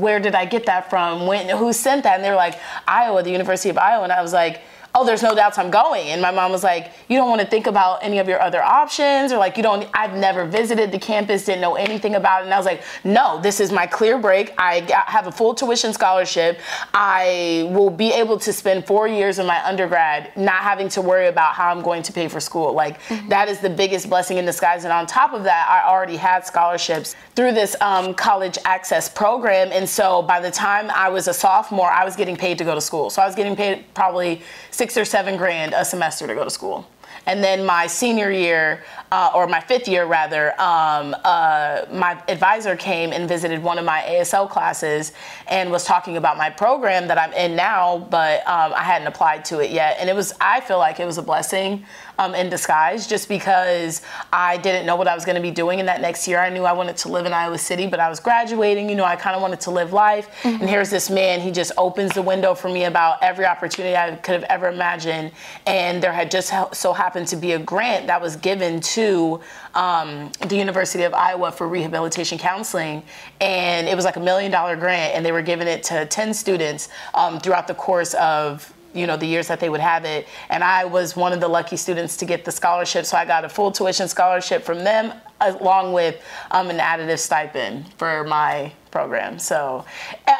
where 0.00 0.20
did 0.20 0.34
I 0.34 0.44
get 0.44 0.66
that 0.66 0.90
from? 0.90 1.26
When, 1.26 1.48
who 1.48 1.72
sent 1.72 2.02
that? 2.04 2.16
And 2.16 2.24
they 2.24 2.30
were 2.30 2.36
like, 2.36 2.58
Iowa, 2.86 3.22
the 3.22 3.30
University 3.30 3.70
of 3.70 3.78
Iowa. 3.78 4.04
And 4.04 4.12
I 4.12 4.22
was 4.22 4.32
like, 4.32 4.62
oh, 4.94 5.04
there's 5.04 5.22
no 5.22 5.34
doubts 5.34 5.58
I'm 5.58 5.70
going. 5.70 6.08
And 6.08 6.20
my 6.20 6.30
mom 6.30 6.50
was 6.50 6.64
like, 6.64 6.92
you 7.08 7.16
don't 7.16 7.28
want 7.28 7.40
to 7.40 7.46
think 7.46 7.66
about 7.66 8.02
any 8.02 8.18
of 8.18 8.28
your 8.28 8.40
other 8.40 8.62
options 8.62 9.32
or 9.32 9.38
like, 9.38 9.56
you 9.56 9.62
don't, 9.62 9.88
I've 9.94 10.14
never 10.14 10.44
visited 10.44 10.90
the 10.90 10.98
campus, 10.98 11.44
didn't 11.44 11.60
know 11.60 11.76
anything 11.76 12.16
about 12.16 12.42
it. 12.42 12.44
And 12.46 12.54
I 12.54 12.56
was 12.56 12.66
like, 12.66 12.82
no, 13.04 13.40
this 13.40 13.60
is 13.60 13.70
my 13.70 13.86
clear 13.86 14.18
break. 14.18 14.52
I 14.58 14.80
have 15.06 15.26
a 15.26 15.32
full 15.32 15.54
tuition 15.54 15.92
scholarship. 15.92 16.58
I 16.92 17.68
will 17.72 17.90
be 17.90 18.12
able 18.12 18.38
to 18.40 18.52
spend 18.52 18.86
four 18.86 19.06
years 19.06 19.38
of 19.38 19.46
my 19.46 19.64
undergrad 19.64 20.36
not 20.36 20.62
having 20.62 20.88
to 20.90 21.00
worry 21.00 21.28
about 21.28 21.54
how 21.54 21.70
I'm 21.70 21.82
going 21.82 22.02
to 22.02 22.12
pay 22.12 22.26
for 22.26 22.40
school. 22.40 22.72
Like 22.72 23.00
that 23.28 23.48
is 23.48 23.60
the 23.60 23.70
biggest 23.70 24.08
blessing 24.08 24.38
in 24.38 24.44
disguise. 24.44 24.84
And 24.84 24.92
on 24.92 25.06
top 25.06 25.32
of 25.32 25.44
that, 25.44 25.68
I 25.68 25.88
already 25.88 26.16
had 26.16 26.44
scholarships 26.44 27.14
through 27.36 27.52
this 27.52 27.76
um, 27.80 28.12
college 28.14 28.58
access 28.64 29.08
program. 29.08 29.70
And 29.72 29.88
so 29.88 30.22
by 30.22 30.40
the 30.40 30.50
time 30.50 30.90
I 30.90 31.08
was 31.08 31.28
a 31.28 31.34
sophomore, 31.34 31.90
I 31.90 32.04
was 32.04 32.16
getting 32.16 32.36
paid 32.36 32.58
to 32.58 32.64
go 32.64 32.74
to 32.74 32.80
school. 32.80 33.08
So 33.08 33.22
I 33.22 33.26
was 33.26 33.34
getting 33.34 33.54
paid 33.54 33.84
probably 33.94 34.42
six 34.80 34.96
or 34.96 35.04
seven 35.04 35.36
grand 35.36 35.74
a 35.74 35.84
semester 35.84 36.26
to 36.26 36.34
go 36.34 36.42
to 36.42 36.48
school. 36.48 36.88
And 37.26 37.44
then 37.44 37.66
my 37.66 37.86
senior 37.86 38.30
year, 38.30 38.82
uh, 39.12 39.30
or 39.34 39.46
my 39.46 39.60
fifth 39.60 39.86
year 39.86 40.06
rather, 40.06 40.58
um, 40.58 41.14
uh, 41.22 41.82
my 41.92 42.18
advisor 42.28 42.76
came 42.76 43.12
and 43.12 43.28
visited 43.28 43.62
one 43.62 43.78
of 43.78 43.84
my 43.84 44.00
ASL 44.08 44.48
classes 44.48 45.12
and 45.48 45.70
was 45.70 45.84
talking 45.84 46.16
about 46.16 46.38
my 46.38 46.48
program 46.48 47.08
that 47.08 47.18
I'm 47.18 47.34
in 47.34 47.56
now, 47.56 47.98
but 48.10 48.38
um, 48.48 48.72
I 48.74 48.82
hadn't 48.82 49.06
applied 49.06 49.44
to 49.46 49.58
it 49.58 49.70
yet. 49.70 49.98
And 50.00 50.08
it 50.08 50.16
was, 50.16 50.32
I 50.40 50.60
feel 50.60 50.78
like 50.78 50.98
it 50.98 51.04
was 51.04 51.18
a 51.18 51.22
blessing 51.22 51.84
um, 52.20 52.34
in 52.34 52.48
disguise 52.48 53.06
just 53.06 53.28
because 53.28 54.02
I 54.32 54.56
didn't 54.56 54.86
know 54.86 54.96
what 54.96 55.08
I 55.08 55.14
was 55.14 55.24
going 55.24 55.36
to 55.36 55.42
be 55.42 55.50
doing 55.50 55.78
in 55.78 55.86
that 55.86 56.00
next 56.00 56.26
year. 56.26 56.38
I 56.38 56.48
knew 56.48 56.64
I 56.64 56.72
wanted 56.72 56.96
to 56.98 57.08
live 57.08 57.26
in 57.26 57.32
Iowa 57.32 57.58
City, 57.58 57.86
but 57.86 58.00
I 58.00 58.08
was 58.08 58.20
graduating. 58.20 58.88
You 58.88 58.96
know, 58.96 59.04
I 59.04 59.16
kind 59.16 59.36
of 59.36 59.42
wanted 59.42 59.60
to 59.60 59.70
live 59.70 59.92
life. 59.92 60.28
And 60.44 60.68
here's 60.68 60.90
this 60.90 61.10
man, 61.10 61.40
he 61.40 61.50
just 61.50 61.72
opens 61.76 62.12
the 62.12 62.22
window 62.22 62.54
for 62.54 62.68
me 62.68 62.84
about 62.84 63.22
every 63.22 63.44
opportunity 63.44 63.94
I 63.96 64.16
could 64.16 64.34
have 64.34 64.44
ever 64.44 64.68
imagined. 64.68 65.32
And 65.66 66.02
there 66.02 66.12
had 66.12 66.30
just 66.30 66.52
so 66.72 66.92
happened 66.92 67.10
happened 67.10 67.26
to 67.26 67.36
be 67.36 67.52
a 67.52 67.58
grant 67.58 68.06
that 68.06 68.22
was 68.22 68.36
given 68.36 68.80
to 68.80 69.40
um, 69.74 70.30
the 70.46 70.56
University 70.56 71.02
of 71.02 71.12
Iowa 71.12 71.50
for 71.50 71.66
rehabilitation 71.66 72.38
counseling, 72.38 73.02
and 73.40 73.88
it 73.88 73.96
was 73.96 74.04
like 74.04 74.14
a 74.14 74.20
million 74.20 74.52
dollar 74.52 74.76
grant, 74.76 75.16
and 75.16 75.26
they 75.26 75.32
were 75.32 75.42
giving 75.42 75.66
it 75.66 75.82
to 75.84 76.06
10 76.06 76.32
students 76.32 76.88
um, 77.14 77.40
throughout 77.40 77.66
the 77.66 77.74
course 77.74 78.14
of 78.14 78.72
you 78.94 79.06
know 79.06 79.16
the 79.16 79.26
years 79.26 79.46
that 79.48 79.60
they 79.60 79.68
would 79.68 79.80
have 79.80 80.04
it 80.04 80.26
and 80.48 80.64
i 80.64 80.84
was 80.84 81.14
one 81.16 81.32
of 81.32 81.40
the 81.40 81.46
lucky 81.48 81.76
students 81.76 82.16
to 82.16 82.24
get 82.24 82.44
the 82.44 82.50
scholarship 82.52 83.04
so 83.06 83.16
i 83.16 83.24
got 83.24 83.44
a 83.44 83.48
full 83.48 83.70
tuition 83.70 84.08
scholarship 84.08 84.62
from 84.64 84.78
them 84.84 85.12
along 85.40 85.92
with 85.92 86.20
um, 86.50 86.68
an 86.70 86.78
additive 86.78 87.18
stipend 87.18 87.90
for 87.94 88.24
my 88.24 88.70
program 88.90 89.38
so 89.38 89.84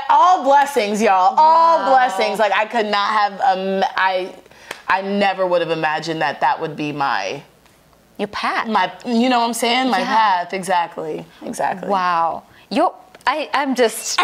all 0.09 0.43
blessings 0.45 1.01
y'all 1.01 1.35
all 1.39 1.79
Wow. 1.79 1.91
blessings 1.91 2.39
like 2.39 2.53
i 2.53 2.65
could 2.67 2.87
not 2.87 3.09
have 3.11 3.33
um, 3.43 3.85
i 3.97 4.35
i 4.89 5.01
never 5.03 5.47
would 5.47 5.61
have 5.61 5.71
imagined 5.71 6.21
that 6.23 6.41
that 6.41 6.61
would 6.61 6.75
be 6.77 6.91
my 6.93 7.43
Your 8.19 8.29
path. 8.29 8.67
my 8.69 8.93
you 9.07 9.29
know 9.29 9.39
what 9.41 9.47
i'm 9.47 9.55
saying 9.55 9.89
my 9.91 10.01
Yeah. 10.01 10.07
path 10.17 10.53
exactly 10.55 11.25
exactly 11.43 11.89
Wow. 11.89 12.43
You're, 12.73 12.95
I, 13.27 13.51
I'm 13.53 13.75
just, 13.75 14.21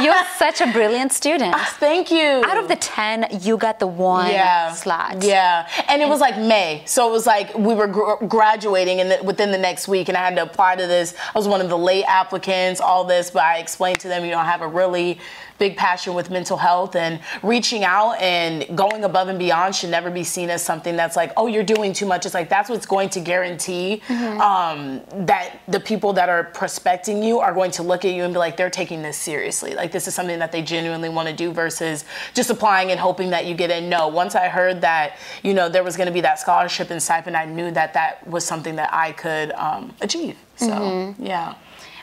you're 0.00 0.14
such 0.38 0.60
a 0.60 0.70
brilliant 0.72 1.12
student. 1.12 1.54
thank 1.78 2.10
you 2.10 2.42
Out 2.44 2.56
of 2.58 2.68
the 2.68 2.76
10, 2.76 3.40
you 3.42 3.56
got 3.56 3.78
the 3.78 3.86
one 3.86 4.30
slot. 4.74 5.22
Yeah, 5.22 5.68
and 5.88 6.02
it 6.02 6.08
was 6.08 6.20
like 6.20 6.36
May, 6.38 6.82
so 6.86 7.08
it 7.08 7.12
was 7.12 7.26
like 7.26 7.56
we 7.56 7.74
were 7.74 7.86
gr- 7.86 8.24
graduating, 8.26 9.00
and 9.00 9.10
the, 9.10 9.22
within 9.24 9.50
the 9.50 9.58
next 9.58 9.88
week, 9.88 10.08
and 10.08 10.16
I 10.16 10.20
had 10.20 10.36
to 10.36 10.42
apply 10.42 10.76
to 10.76 10.86
this. 10.86 11.14
I 11.34 11.38
was 11.38 11.48
one 11.48 11.60
of 11.60 11.68
the 11.68 11.78
late 11.78 12.04
applicants, 12.04 12.80
all 12.80 13.04
this, 13.04 13.30
but 13.30 13.42
I 13.42 13.58
explained 13.58 14.00
to 14.00 14.08
them, 14.08 14.24
you 14.24 14.30
know, 14.30 14.38
I 14.38 14.44
have 14.44 14.62
a 14.62 14.68
really 14.68 15.18
big 15.56 15.76
passion 15.76 16.14
with 16.14 16.30
mental 16.30 16.56
health, 16.56 16.96
and 16.96 17.20
reaching 17.42 17.84
out 17.84 18.14
and 18.14 18.76
going 18.76 19.04
above 19.04 19.28
and 19.28 19.38
beyond 19.38 19.74
should 19.74 19.90
never 19.90 20.10
be 20.10 20.24
seen 20.24 20.50
as 20.50 20.62
something 20.62 20.96
that's 20.96 21.16
like, 21.16 21.32
oh, 21.36 21.46
you're 21.46 21.62
doing 21.62 21.92
too 21.92 22.06
much. 22.06 22.26
It's 22.26 22.34
like 22.34 22.48
that's 22.48 22.68
what's 22.68 22.86
going 22.86 23.08
to 23.10 23.20
guarantee 23.20 24.02
um, 24.10 25.00
that 25.26 25.60
the 25.68 25.80
people 25.80 26.12
that 26.14 26.28
are 26.28 26.44
prospecting 26.44 27.22
you 27.22 27.38
are 27.38 27.54
going 27.54 27.70
to 27.72 27.82
look 27.82 28.04
at 28.04 28.12
you 28.12 28.24
and 28.24 28.33
like, 28.34 28.56
they're 28.56 28.70
taking 28.70 29.02
this 29.02 29.16
seriously. 29.16 29.74
Like 29.74 29.92
this 29.92 30.06
is 30.08 30.14
something 30.14 30.38
that 30.38 30.52
they 30.52 30.62
genuinely 30.62 31.08
want 31.08 31.28
to 31.28 31.34
do 31.34 31.52
versus 31.52 32.04
just 32.34 32.50
applying 32.50 32.90
and 32.90 33.00
hoping 33.00 33.30
that 33.30 33.46
you 33.46 33.54
get 33.54 33.70
in. 33.70 33.88
No, 33.88 34.08
once 34.08 34.34
I 34.34 34.48
heard 34.48 34.80
that, 34.82 35.16
you 35.42 35.54
know, 35.54 35.68
there 35.68 35.82
was 35.82 35.96
going 35.96 36.06
to 36.06 36.12
be 36.12 36.20
that 36.22 36.38
scholarship 36.38 36.90
and 36.90 37.02
stipend, 37.02 37.36
I 37.36 37.44
knew 37.46 37.70
that 37.72 37.94
that 37.94 38.26
was 38.26 38.44
something 38.44 38.76
that 38.76 38.92
I 38.92 39.12
could 39.12 39.52
um, 39.52 39.94
achieve. 40.00 40.36
So, 40.56 41.14
yeah. 41.18 41.54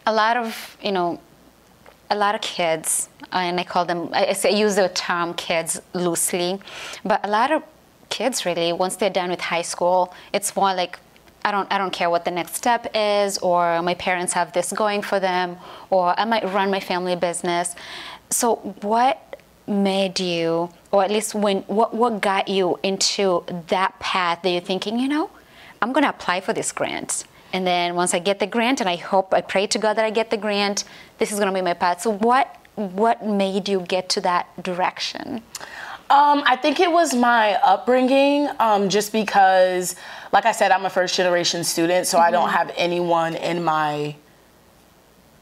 a 0.05 0.13
lot 0.13 0.35
of 0.37 0.77
you 0.83 0.91
know 0.91 1.19
a 2.09 2.15
lot 2.15 2.35
of 2.35 2.41
kids 2.41 3.07
and 3.31 3.59
i 3.59 3.63
call 3.63 3.85
them 3.85 4.09
i, 4.13 4.27
I 4.27 4.33
say- 4.33 4.49
I 4.49 4.57
use 4.57 4.75
the 4.75 4.89
term 4.89 5.33
kids 5.35 5.79
loosely 5.93 6.59
but 7.05 7.19
a 7.23 7.29
lot 7.29 7.51
of 7.51 7.63
kids 8.09 8.45
really 8.45 8.73
once 8.73 8.95
they're 8.97 9.09
done 9.21 9.29
with 9.29 9.41
high 9.41 9.61
school 9.61 10.13
it's 10.33 10.55
more 10.55 10.73
like 10.73 10.99
I 11.43 11.51
don't, 11.51 11.71
I 11.71 11.77
don't 11.77 11.91
care 11.91 12.09
what 12.09 12.25
the 12.25 12.31
next 12.31 12.55
step 12.55 12.87
is, 12.93 13.37
or 13.39 13.81
my 13.81 13.95
parents 13.95 14.33
have 14.33 14.53
this 14.53 14.71
going 14.71 15.01
for 15.01 15.19
them, 15.19 15.57
or 15.89 16.19
I 16.19 16.25
might 16.25 16.43
run 16.43 16.69
my 16.69 16.79
family 16.79 17.15
business. 17.15 17.75
So, 18.29 18.55
what 18.81 19.31
made 19.67 20.19
you, 20.19 20.69
or 20.91 21.03
at 21.03 21.11
least 21.11 21.33
when, 21.33 21.61
what, 21.63 21.93
what 21.93 22.21
got 22.21 22.47
you 22.47 22.77
into 22.83 23.43
that 23.67 23.99
path 23.99 24.41
that 24.43 24.49
you're 24.49 24.61
thinking, 24.61 24.99
you 24.99 25.07
know, 25.07 25.29
I'm 25.81 25.91
going 25.93 26.03
to 26.03 26.09
apply 26.09 26.41
for 26.41 26.53
this 26.53 26.71
grant. 26.71 27.23
And 27.53 27.65
then 27.65 27.95
once 27.95 28.13
I 28.13 28.19
get 28.19 28.39
the 28.39 28.47
grant, 28.47 28.79
and 28.79 28.89
I 28.89 28.95
hope, 28.95 29.33
I 29.33 29.41
pray 29.41 29.67
to 29.67 29.79
God 29.79 29.95
that 29.95 30.05
I 30.05 30.09
get 30.09 30.29
the 30.29 30.37
grant, 30.37 30.83
this 31.17 31.31
is 31.31 31.39
going 31.39 31.51
to 31.51 31.53
be 31.53 31.63
my 31.63 31.73
path. 31.73 32.01
So, 32.01 32.11
what, 32.11 32.55
what 32.75 33.25
made 33.25 33.67
you 33.67 33.81
get 33.81 34.09
to 34.09 34.21
that 34.21 34.63
direction? 34.63 35.43
Um, 36.11 36.43
I 36.45 36.57
think 36.57 36.81
it 36.81 36.91
was 36.91 37.15
my 37.15 37.53
upbringing, 37.63 38.49
um, 38.59 38.89
just 38.89 39.13
because, 39.13 39.95
like 40.33 40.45
I 40.45 40.51
said, 40.51 40.71
I'm 40.71 40.83
a 40.83 40.89
first 40.89 41.15
generation 41.15 41.63
student, 41.63 42.05
so 42.05 42.17
I 42.17 42.31
don't 42.31 42.49
have 42.49 42.69
anyone 42.75 43.35
in 43.35 43.63
my 43.63 44.17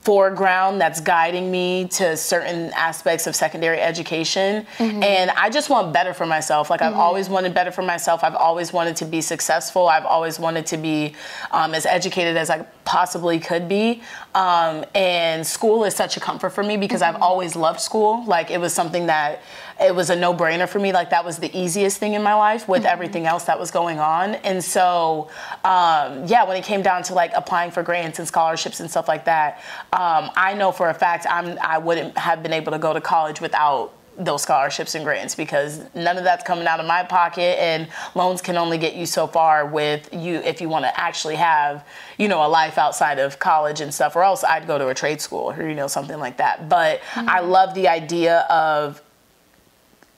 foreground 0.02 0.80
that's 0.80 1.02
guiding 1.02 1.52
me 1.52 1.88
to 1.88 2.16
certain 2.16 2.72
aspects 2.74 3.28
of 3.28 3.36
secondary 3.36 3.80
education. 3.82 4.66
And 5.04 5.30
i 5.32 5.50
just 5.50 5.70
want 5.70 5.92
better 5.92 6.14
for 6.14 6.26
myself. 6.26 6.70
Like 6.70 6.82
i've 6.82 6.94
always 6.94 7.30
wanted 7.30 7.54
better 7.54 7.72
for 7.72 7.82
myself. 7.82 8.24
I've 8.24 8.36
always 8.36 8.72
wanted 8.72 8.96
to 8.98 9.06
be 9.06 9.22
successful. 9.22 9.88
I've 9.88 10.06
always 10.06 10.40
wanted 10.40 10.66
to 10.68 10.78
be 10.78 11.16
um, 11.52 11.74
as 11.74 11.86
educated 11.86 12.38
as 12.38 12.50
i 12.50 12.66
possibly 12.90 13.40
could 13.40 13.70
be. 13.70 14.02
Um, 14.34 14.84
and 14.96 15.46
school 15.46 15.84
is 15.84 15.96
such 15.96 16.18
a 16.18 16.20
comfort 16.20 16.50
for 16.50 16.64
me 16.64 16.76
because 16.76 17.04
i've 17.04 17.22
always 17.22 17.56
loved 17.56 17.80
school. 17.80 18.26
Like 18.26 18.50
it 18.50 18.60
was 18.60 18.74
something 18.74 19.06
that 19.06 19.44
it 19.80 19.94
was 19.96 20.10
a 20.10 20.16
no-brainer 20.16 20.68
for 20.68 20.80
me. 20.80 20.92
Like 20.92 21.12
that 21.12 21.24
was 21.24 21.38
the 21.38 21.56
easiest 21.56 21.98
thing 22.00 22.16
in 22.16 22.24
my 22.24 22.34
life 22.34 22.68
with 22.68 22.86
everything 22.86 23.28
else 23.28 23.44
that 23.46 23.60
was 23.60 23.70
going 23.70 24.00
on. 24.00 24.36
And 24.36 24.64
so 24.64 25.30
um, 25.64 26.26
yeah 26.26 26.44
when 26.46 26.58
it 26.58 26.64
came 26.64 26.82
down 26.82 27.04
to 27.04 27.14
like 27.14 27.32
applying 27.36 27.70
for 27.70 27.84
grants 27.84 28.18
and 28.18 28.28
scholarships 28.28 28.80
and 28.80 28.90
stuff 28.90 29.08
like 29.08 29.26
that 29.26 29.62
um, 29.94 30.32
i 30.36 30.54
know 30.54 30.72
for 30.72 30.90
a 30.90 30.94
fact 30.94 31.26
I'm, 31.30 31.58
i 31.62 31.78
wouldn't 31.78 32.18
have 32.18 32.42
been 32.42 32.54
able 32.54 32.72
to 32.72 32.80
go 32.80 32.94
to 32.94 33.02
college 33.02 33.42
without 33.42 33.94
those 34.20 34.42
scholarships 34.42 34.96
and 34.96 35.06
grants 35.06 35.34
because 35.34 35.82
none 35.96 36.18
of 36.18 36.26
that's 36.26 36.44
coming 36.44 36.68
out 36.68 36.80
of 36.80 36.86
my 36.86 37.04
pocket 37.04 37.58
and 37.60 37.88
loans 38.16 38.42
can 38.42 38.58
only 38.58 38.78
get 38.78 38.94
you 38.94 39.06
so 39.06 39.26
far 39.26 39.66
with 39.66 40.10
you 40.14 40.36
if 40.40 40.60
you 40.60 40.68
want 40.68 40.84
to 40.84 41.00
actually 41.00 41.36
have 41.36 41.88
you 42.18 42.28
know 42.28 42.46
a 42.46 42.48
life 42.48 42.78
outside 42.78 43.18
of 43.18 43.40
college 43.40 43.80
and 43.80 43.94
stuff 43.94 44.16
or 44.18 44.24
else 44.24 44.44
i'd 44.44 44.68
go 44.68 44.78
to 44.78 44.90
a 44.90 44.94
trade 44.94 45.22
school 45.22 45.52
or 45.52 45.68
you 45.68 45.76
know 45.76 45.88
something 45.88 46.20
like 46.20 46.38
that. 46.38 46.68
But 46.68 47.02
i 47.16 47.40
mm-hmm. 47.40 47.50
love 47.50 47.74
the 47.74 47.88
idea 47.88 48.40
of 48.50 49.02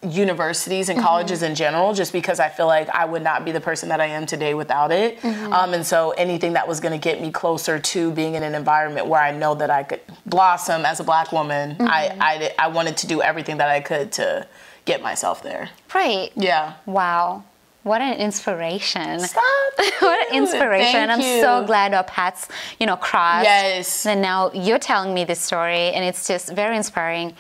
universities 0.04 0.90
and 0.90 1.00
colleges 1.00 1.44
in 1.44 1.54
general 1.54 1.94
just 1.94 2.12
because 2.12 2.40
I 2.40 2.50
feel 2.50 2.66
like 2.66 2.90
I 2.90 3.06
would 3.06 3.22
not 3.22 3.46
be 3.46 3.52
the 3.52 3.62
person 3.62 3.90
that 3.90 4.02
I 4.02 4.08
am 4.08 4.26
today 4.26 4.54
without 4.54 4.92
it. 4.92 5.24
Um, 5.24 5.74
and 5.74 5.86
so 5.86 6.12
anything 6.12 6.54
that 6.54 6.68
was 6.68 6.80
going 6.80 7.00
to 7.00 7.04
get 7.04 7.22
me 7.22 7.32
closer 7.32 7.78
to 7.78 8.12
being 8.12 8.36
in 8.36 8.44
an 8.44 8.56
environment 8.56 9.08
where 9.08 9.22
I 9.22 9.32
know 9.32 9.54
that 9.56 9.70
I 9.70 9.84
could 9.84 10.02
blossom 10.26 10.86
as 10.86 11.00
a 11.00 11.04
black 11.04 11.32
woman, 11.32 11.76
I, 11.80 12.18
I, 12.20 12.54
I 12.58 12.68
wanted 12.70 12.98
to 12.98 13.08
do 13.08 13.22
everything 13.22 13.58
that 13.58 13.70
I 13.70 13.80
could 13.80 14.12
to 14.14 14.48
get 14.86 15.02
myself 15.02 15.44
there. 15.44 15.70
Right. 15.94 16.32
Yeah. 16.36 16.74
Wow. 16.86 17.44
What 17.84 18.02
an 18.02 18.18
inspiration. 18.18 19.20
Stop. 19.20 19.44
what 20.00 20.32
an 20.32 20.38
inspiration. 20.38 20.94
Thank 20.94 21.12
I'm 21.12 21.22
you. 21.22 21.42
so 21.42 21.66
glad 21.66 21.94
our 21.94 22.04
paths, 22.04 22.48
you 22.80 22.86
know, 22.86 22.96
crossed. 22.96 23.46
Yes. 23.46 24.06
And 24.06 24.22
now 24.22 24.52
you're 24.54 24.80
telling 24.80 25.14
me 25.14 25.26
this 25.26 25.40
story, 25.40 25.92
and 25.92 26.06
it's 26.06 26.28
just 26.28 26.54
very 26.54 26.78
inspiring. 26.78 27.34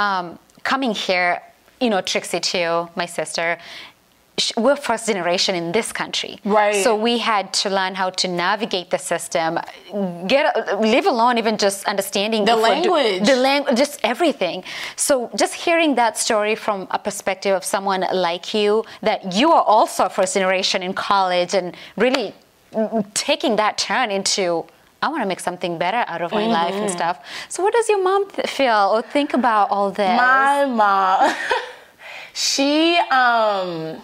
Um, 0.00 0.38
coming 0.64 0.92
here, 0.92 1.40
you 1.80 1.90
know, 1.90 2.00
Trixie 2.00 2.40
too, 2.40 2.88
my 2.96 3.06
sister, 3.06 3.58
we're 4.56 4.74
first 4.74 5.06
generation 5.06 5.54
in 5.54 5.70
this 5.70 5.92
country. 5.92 6.38
Right. 6.44 6.82
So 6.82 6.96
we 6.96 7.18
had 7.18 7.52
to 7.62 7.70
learn 7.70 7.94
how 7.94 8.10
to 8.10 8.26
navigate 8.26 8.90
the 8.90 8.98
system, 8.98 9.60
get 10.26 10.44
live 10.80 11.06
alone, 11.06 11.38
even 11.38 11.56
just 11.56 11.84
understanding 11.86 12.44
The 12.44 12.56
before 12.56 12.82
do- 12.82 12.90
language. 12.90 13.26
the 13.28 13.36
language, 13.36 13.76
just 13.76 14.00
everything. 14.02 14.64
So 14.96 15.30
just 15.36 15.54
hearing 15.54 15.94
that 15.94 16.18
story 16.18 16.56
from 16.56 16.88
a 16.90 16.98
perspective 16.98 17.54
of 17.54 17.64
someone 17.64 18.04
like 18.12 18.52
you, 18.54 18.84
that 19.02 19.34
you 19.34 19.52
are 19.52 19.62
also 19.62 20.08
first 20.08 20.34
generation 20.34 20.82
in 20.82 20.94
college 20.94 21.54
and 21.54 21.76
really 21.96 22.34
mm, 22.72 23.06
taking 23.14 23.54
that 23.56 23.78
turn 23.78 24.10
into. 24.10 24.64
I 25.04 25.08
want 25.08 25.22
to 25.22 25.26
make 25.26 25.40
something 25.40 25.76
better 25.76 26.02
out 26.08 26.22
of 26.22 26.32
my 26.32 26.46
life 26.46 26.72
Mm-hmm. 26.72 26.82
and 26.84 26.90
stuff. 26.90 27.18
So, 27.50 27.62
what 27.62 27.74
does 27.74 27.86
your 27.90 28.02
mom 28.02 28.30
th- 28.30 28.48
feel 28.48 28.90
or 28.94 29.02
think 29.02 29.34
about 29.34 29.70
all 29.70 29.90
this? 29.90 30.16
My 30.16 30.64
mom, 30.64 31.34
she, 32.32 32.96
um, 33.10 34.00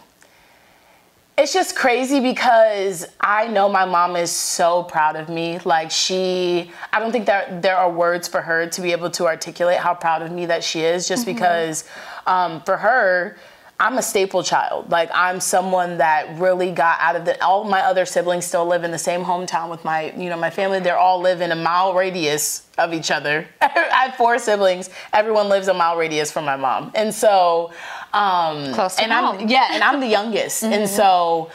it's 1.39 1.55
just 1.55 1.75
crazy 1.75 2.21
because 2.21 3.07
I 3.19 3.47
know 3.49 3.67
my 3.71 3.87
mom 3.87 4.15
is 4.15 4.31
so 4.31 4.83
proud 4.83 5.17
of 5.17 5.31
me. 5.31 5.59
Like 5.65 5.91
she, 5.91 6.71
I 6.93 7.01
don't 7.01 7.13
think 7.13 7.25
that 7.27 7.63
there 7.63 7.79
are 7.79 7.91
words 7.91 8.29
for 8.29 8.43
her 8.43 8.67
to 8.69 8.81
be 8.83 8.93
able 8.93 9.11
to 9.13 9.25
articulate 9.27 9.79
how 9.79 9.95
proud 9.95 10.21
of 10.21 10.31
me 10.31 10.45
that 10.47 10.63
she 10.63 10.81
is. 10.81 11.09
Just 11.09 11.25
because, 11.25 11.85
um, 12.27 12.61
for 12.65 12.77
her, 12.77 13.39
I'm 13.81 13.97
a 13.97 14.03
staple 14.03 14.43
child. 14.43 14.91
Like 14.91 15.11
I'm 15.15 15.41
someone 15.41 15.97
that 15.99 16.39
really 16.39 16.71
got 16.71 17.01
out 17.01 17.17
of 17.17 17.25
the. 17.25 17.43
All 17.43 17.65
my 17.65 17.81
other 17.81 18.05
siblings 18.05 18.45
still 18.45 18.67
live 18.67 18.85
in 18.85 18.91
the 18.91 18.99
same 18.99 19.25
hometown 19.25 19.71
with 19.71 19.85
my, 19.87 20.13
you 20.13 20.29
know, 20.29 20.37
my 20.37 20.51
family. 20.51 20.81
They're 20.81 20.99
all 20.99 21.19
live 21.21 21.41
in 21.41 21.51
a 21.51 21.57
mile 21.57 21.95
radius 21.95 22.67
of 22.77 22.93
each 22.93 23.11
other. 23.11 23.49
I 23.63 24.09
have 24.09 24.17
four 24.17 24.39
siblings. 24.39 24.91
Everyone 25.15 25.49
lives 25.49 25.69
a 25.69 25.75
mile 25.75 25.97
radius 25.97 26.31
from 26.31 26.45
my 26.45 26.57
mom, 26.57 26.93
and 26.95 27.13
so, 27.15 27.73
um, 28.13 28.75
Close 28.75 28.97
to 28.97 29.03
and 29.03 29.13
home. 29.13 29.39
I'm 29.39 29.49
yeah, 29.49 29.69
and 29.73 29.83
I'm 29.83 29.99
the 30.01 30.07
youngest, 30.09 30.63
and 30.63 30.89
so. 31.01 31.51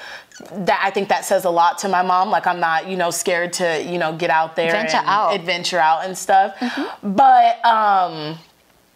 That 0.51 0.81
I 0.83 0.89
think 0.89 1.07
that 1.07 1.23
says 1.23 1.45
a 1.45 1.49
lot 1.49 1.77
to 1.77 1.87
my 1.87 2.01
mom. 2.01 2.29
Like 2.29 2.45
I'm 2.45 2.59
not, 2.59 2.89
you 2.89 2.97
know, 2.97 3.09
scared 3.09 3.53
to, 3.53 3.81
you 3.81 3.97
know, 3.97 4.11
get 4.17 4.29
out 4.29 4.57
there 4.57 4.69
Venture 4.73 4.97
and 4.97 5.07
out. 5.07 5.33
adventure 5.33 5.79
out 5.79 6.03
and 6.03 6.17
stuff. 6.17 6.57
But 7.01 7.65
um, 7.65 8.37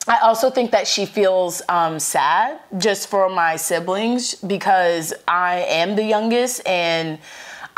I 0.10 0.18
also 0.24 0.50
think 0.50 0.72
that 0.72 0.88
she 0.88 1.06
feels 1.06 1.62
um, 1.70 2.00
sad 2.00 2.60
just 2.80 3.10
for 3.10 3.30
my 3.30 3.58
siblings 3.58 4.34
because 4.34 5.14
I 5.28 5.60
am 5.68 5.96
the 5.96 6.04
youngest 6.04 6.68
and 6.68 7.20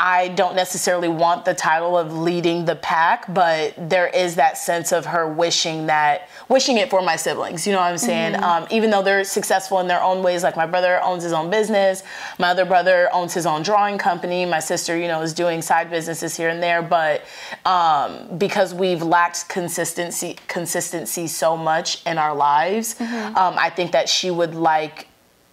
I 0.03 0.29
don't 0.29 0.55
necessarily 0.55 1.09
want 1.09 1.45
the 1.45 1.53
title 1.53 1.95
of 1.95 2.11
leading 2.11 2.65
the 2.65 2.75
pack, 2.75 3.31
but 3.31 3.75
there 3.77 4.07
is 4.07 4.33
that 4.33 4.57
sense 4.57 4.91
of 4.91 5.05
her 5.05 5.31
wishing 5.31 5.85
that 5.85 6.27
wishing 6.49 6.77
it 6.77 6.89
for 6.89 7.03
my 7.03 7.15
siblings. 7.15 7.67
You 7.67 7.73
know 7.73 7.77
what 7.77 7.91
I'm 7.91 7.99
saying? 7.99 8.33
Mm-hmm. 8.33 8.43
Um, 8.43 8.67
even 8.71 8.89
though 8.89 9.03
they're 9.03 9.23
successful 9.23 9.79
in 9.79 9.87
their 9.87 10.01
own 10.01 10.23
ways, 10.23 10.41
like 10.41 10.57
my 10.57 10.65
brother 10.65 10.99
owns 11.03 11.21
his 11.21 11.33
own 11.33 11.51
business, 11.51 12.01
my 12.39 12.47
other 12.47 12.65
brother 12.65 13.09
owns 13.13 13.35
his 13.35 13.45
own 13.45 13.61
drawing 13.61 13.99
company, 13.99 14.43
my 14.43 14.59
sister, 14.59 14.97
you 14.97 15.07
know, 15.07 15.21
is 15.21 15.33
doing 15.33 15.61
side 15.61 15.91
businesses 15.91 16.35
here 16.35 16.49
and 16.49 16.63
there. 16.63 16.81
But 16.81 17.21
um, 17.63 18.39
because 18.39 18.73
we've 18.73 19.03
lacked 19.03 19.49
consistency, 19.49 20.35
consistency 20.47 21.27
so 21.27 21.55
much 21.55 22.03
in 22.07 22.17
our 22.17 22.33
lives, 22.33 22.95
mm-hmm. 22.95 23.37
um, 23.37 23.53
I 23.55 23.69
think 23.69 23.91
that 23.91 24.09
she 24.09 24.31
would 24.31 24.55
like 24.55 25.09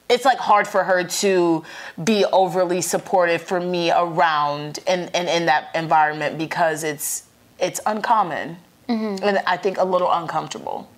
it's 0.09 0.25
like 0.25 0.39
hard 0.39 0.67
for 0.67 0.85
her 0.85 1.05
to 1.05 1.65
be 2.03 2.25
overly 2.27 2.81
supportive 2.81 3.43
for 3.43 3.61
me 3.61 3.91
around 3.91 4.79
and, 4.87 5.15
and 5.15 5.29
in 5.29 5.47
that 5.47 5.71
environment 5.75 6.39
because 6.39 6.83
it's 6.83 7.25
it's 7.59 7.81
uncommon 7.87 8.57
mm-hmm. 8.89 9.23
and 9.25 9.39
I 9.47 9.57
think 9.57 9.79
a 9.79 9.85
little 9.85 10.11
uncomfortable. 10.11 10.89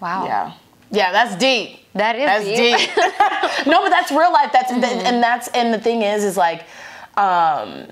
Wow. 0.00 0.24
Yeah. 0.24 0.52
Yeah, 0.92 1.12
that's 1.12 1.36
deep. 1.36 1.86
That 1.94 2.16
is 2.16 2.26
that's 2.26 2.44
deep. 2.44 2.78
deep. 2.78 3.66
no, 3.66 3.82
but 3.82 3.90
that's 3.90 4.10
real 4.10 4.32
life. 4.32 4.50
That's 4.52 4.72
mm-hmm. 4.72 5.06
and 5.06 5.22
that's 5.22 5.48
and 5.48 5.72
the 5.72 5.78
thing 5.78 6.02
is, 6.02 6.24
is 6.24 6.36
like, 6.36 6.64
um, 7.16 7.86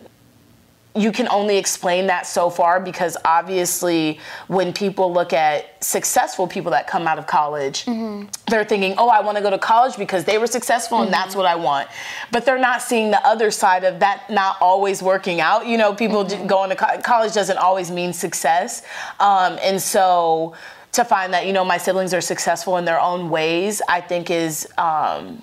you 0.97 1.13
can 1.13 1.29
only 1.29 1.59
explain 1.59 2.07
that 2.07 2.27
so 2.27 2.51
far 2.51 2.81
because 2.81 3.17
obviously 3.25 4.19
when 4.49 4.73
people 4.73 5.13
look 5.13 5.33
at 5.33 5.83
successful 5.85 6.47
people 6.47 6.73
that 6.73 6.87
come 6.87 7.07
out 7.07 7.19
of 7.19 7.27
college 7.27 7.85
mm-hmm. 7.85 8.27
they're 8.49 8.65
thinking 8.65 8.95
oh 8.99 9.09
i 9.09 9.21
want 9.21 9.37
to 9.37 9.43
go 9.43 9.51
to 9.51 9.59
college 9.59 9.97
because 9.97 10.25
they 10.25 10.39
were 10.39 10.47
successful 10.47 10.99
mm-hmm. 10.99 11.05
and 11.07 11.13
that's 11.13 11.31
mm-hmm. 11.31 11.39
what 11.39 11.47
i 11.47 11.55
want 11.55 11.89
but 12.33 12.45
they're 12.45 12.59
not 12.59 12.83
seeing 12.83 13.11
the 13.11 13.25
other 13.27 13.51
side 13.51 13.85
of 13.85 14.01
that 14.01 14.29
not 14.31 14.57
always 14.61 15.03
working 15.03 15.41
out 15.41 15.67
you 15.67 15.77
know 15.77 15.95
people 15.95 16.25
mm-hmm. 16.25 16.47
going 16.47 16.71
to 16.71 16.77
co- 16.77 17.01
college 17.03 17.33
doesn't 17.33 17.59
always 17.59 17.91
mean 17.91 18.13
success 18.13 18.83
um, 19.21 19.59
and 19.63 19.81
so 19.81 20.55
to 20.93 21.05
find 21.05 21.33
that 21.33 21.47
you 21.47 21.53
know 21.53 21.65
my 21.65 21.79
siblings 21.79 22.15
are 22.15 22.21
successful 22.21 22.77
in 22.79 22.85
their 22.85 23.01
own 23.01 23.31
ways 23.31 23.83
i 23.89 24.01
think 24.01 24.31
is 24.31 24.67
um, 24.79 25.43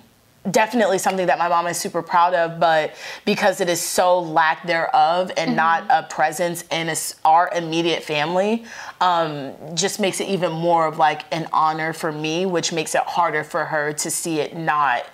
definitely 0.50 0.98
something 0.98 1.26
that 1.26 1.38
my 1.38 1.48
mom 1.48 1.66
is 1.66 1.76
super 1.76 2.02
proud 2.02 2.34
of, 2.34 2.60
but 2.60 2.94
because 3.24 3.60
it 3.60 3.68
is 3.68 3.80
so 3.80 4.20
lack 4.20 4.66
thereof 4.66 5.30
and 5.36 5.48
mm-hmm. 5.48 5.56
not 5.56 5.86
a 5.90 6.02
presence 6.08 6.64
in 6.70 6.88
a, 6.88 6.96
our 7.24 7.50
immediate 7.54 8.02
family, 8.02 8.64
um, 9.00 9.52
just 9.74 10.00
makes 10.00 10.20
it 10.20 10.28
even 10.28 10.52
more 10.52 10.86
of 10.86 10.98
like 10.98 11.22
an 11.32 11.48
honor 11.52 11.92
for 11.92 12.12
me, 12.12 12.46
which 12.46 12.72
makes 12.72 12.94
it 12.94 13.02
harder 13.02 13.44
for 13.44 13.64
her 13.64 13.92
to 13.92 14.10
see 14.10 14.40
it 14.40 14.56
not 14.56 15.06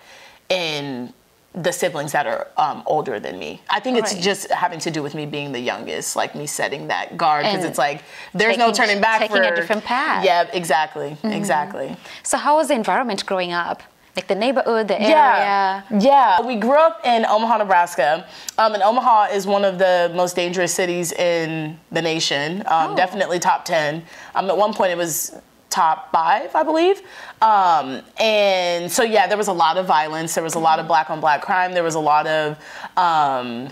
in 0.48 1.12
the 1.54 1.72
siblings 1.72 2.12
that 2.12 2.26
are 2.26 2.48
um, 2.56 2.82
older 2.86 3.20
than 3.20 3.38
me. 3.38 3.60
I 3.68 3.78
think 3.78 3.98
it's 3.98 4.14
right. 4.14 4.22
just 4.22 4.50
having 4.50 4.78
to 4.80 4.90
do 4.90 5.02
with 5.02 5.14
me 5.14 5.26
being 5.26 5.52
the 5.52 5.60
youngest, 5.60 6.16
like 6.16 6.34
me 6.34 6.46
setting 6.46 6.88
that 6.88 7.16
guard 7.18 7.44
because 7.44 7.64
it's 7.64 7.78
like 7.78 8.02
there's 8.32 8.56
taking, 8.56 8.66
no 8.66 8.72
turning 8.72 9.00
back. 9.02 9.20
Taking 9.20 9.36
for, 9.36 9.42
a 9.42 9.54
different 9.54 9.84
path. 9.84 10.24
Yeah, 10.24 10.48
exactly, 10.52 11.10
mm-hmm. 11.10 11.30
exactly. 11.30 11.96
So 12.22 12.38
how 12.38 12.56
was 12.56 12.68
the 12.68 12.74
environment 12.74 13.26
growing 13.26 13.52
up? 13.52 13.82
Like 14.16 14.28
the 14.28 14.34
neighborhood, 14.34 14.88
the 14.88 14.94
yeah. 15.00 15.84
area? 15.90 16.02
Yeah, 16.02 16.46
we 16.46 16.56
grew 16.56 16.76
up 16.76 17.00
in 17.04 17.24
Omaha, 17.24 17.58
Nebraska. 17.58 18.26
Um, 18.58 18.74
and 18.74 18.82
Omaha 18.82 19.28
is 19.32 19.46
one 19.46 19.64
of 19.64 19.78
the 19.78 20.12
most 20.14 20.36
dangerous 20.36 20.74
cities 20.74 21.12
in 21.12 21.78
the 21.90 22.02
nation. 22.02 22.60
Um, 22.66 22.92
oh. 22.92 22.96
Definitely 22.96 23.38
top 23.38 23.64
10. 23.64 24.04
Um, 24.34 24.50
at 24.50 24.56
one 24.56 24.74
point, 24.74 24.92
it 24.92 24.98
was 24.98 25.34
top 25.70 26.12
five, 26.12 26.54
I 26.54 26.62
believe. 26.62 27.00
Um, 27.40 28.02
and 28.18 28.92
so, 28.92 29.02
yeah, 29.02 29.26
there 29.26 29.38
was 29.38 29.48
a 29.48 29.52
lot 29.52 29.78
of 29.78 29.86
violence. 29.86 30.34
There 30.34 30.44
was 30.44 30.56
a 30.56 30.60
lot 30.60 30.78
of 30.78 30.86
black 30.86 31.08
on 31.08 31.20
black 31.20 31.40
crime. 31.40 31.72
There 31.72 31.82
was 31.82 31.94
a 31.94 32.00
lot 32.00 32.26
of 32.26 32.58
um, 32.98 33.70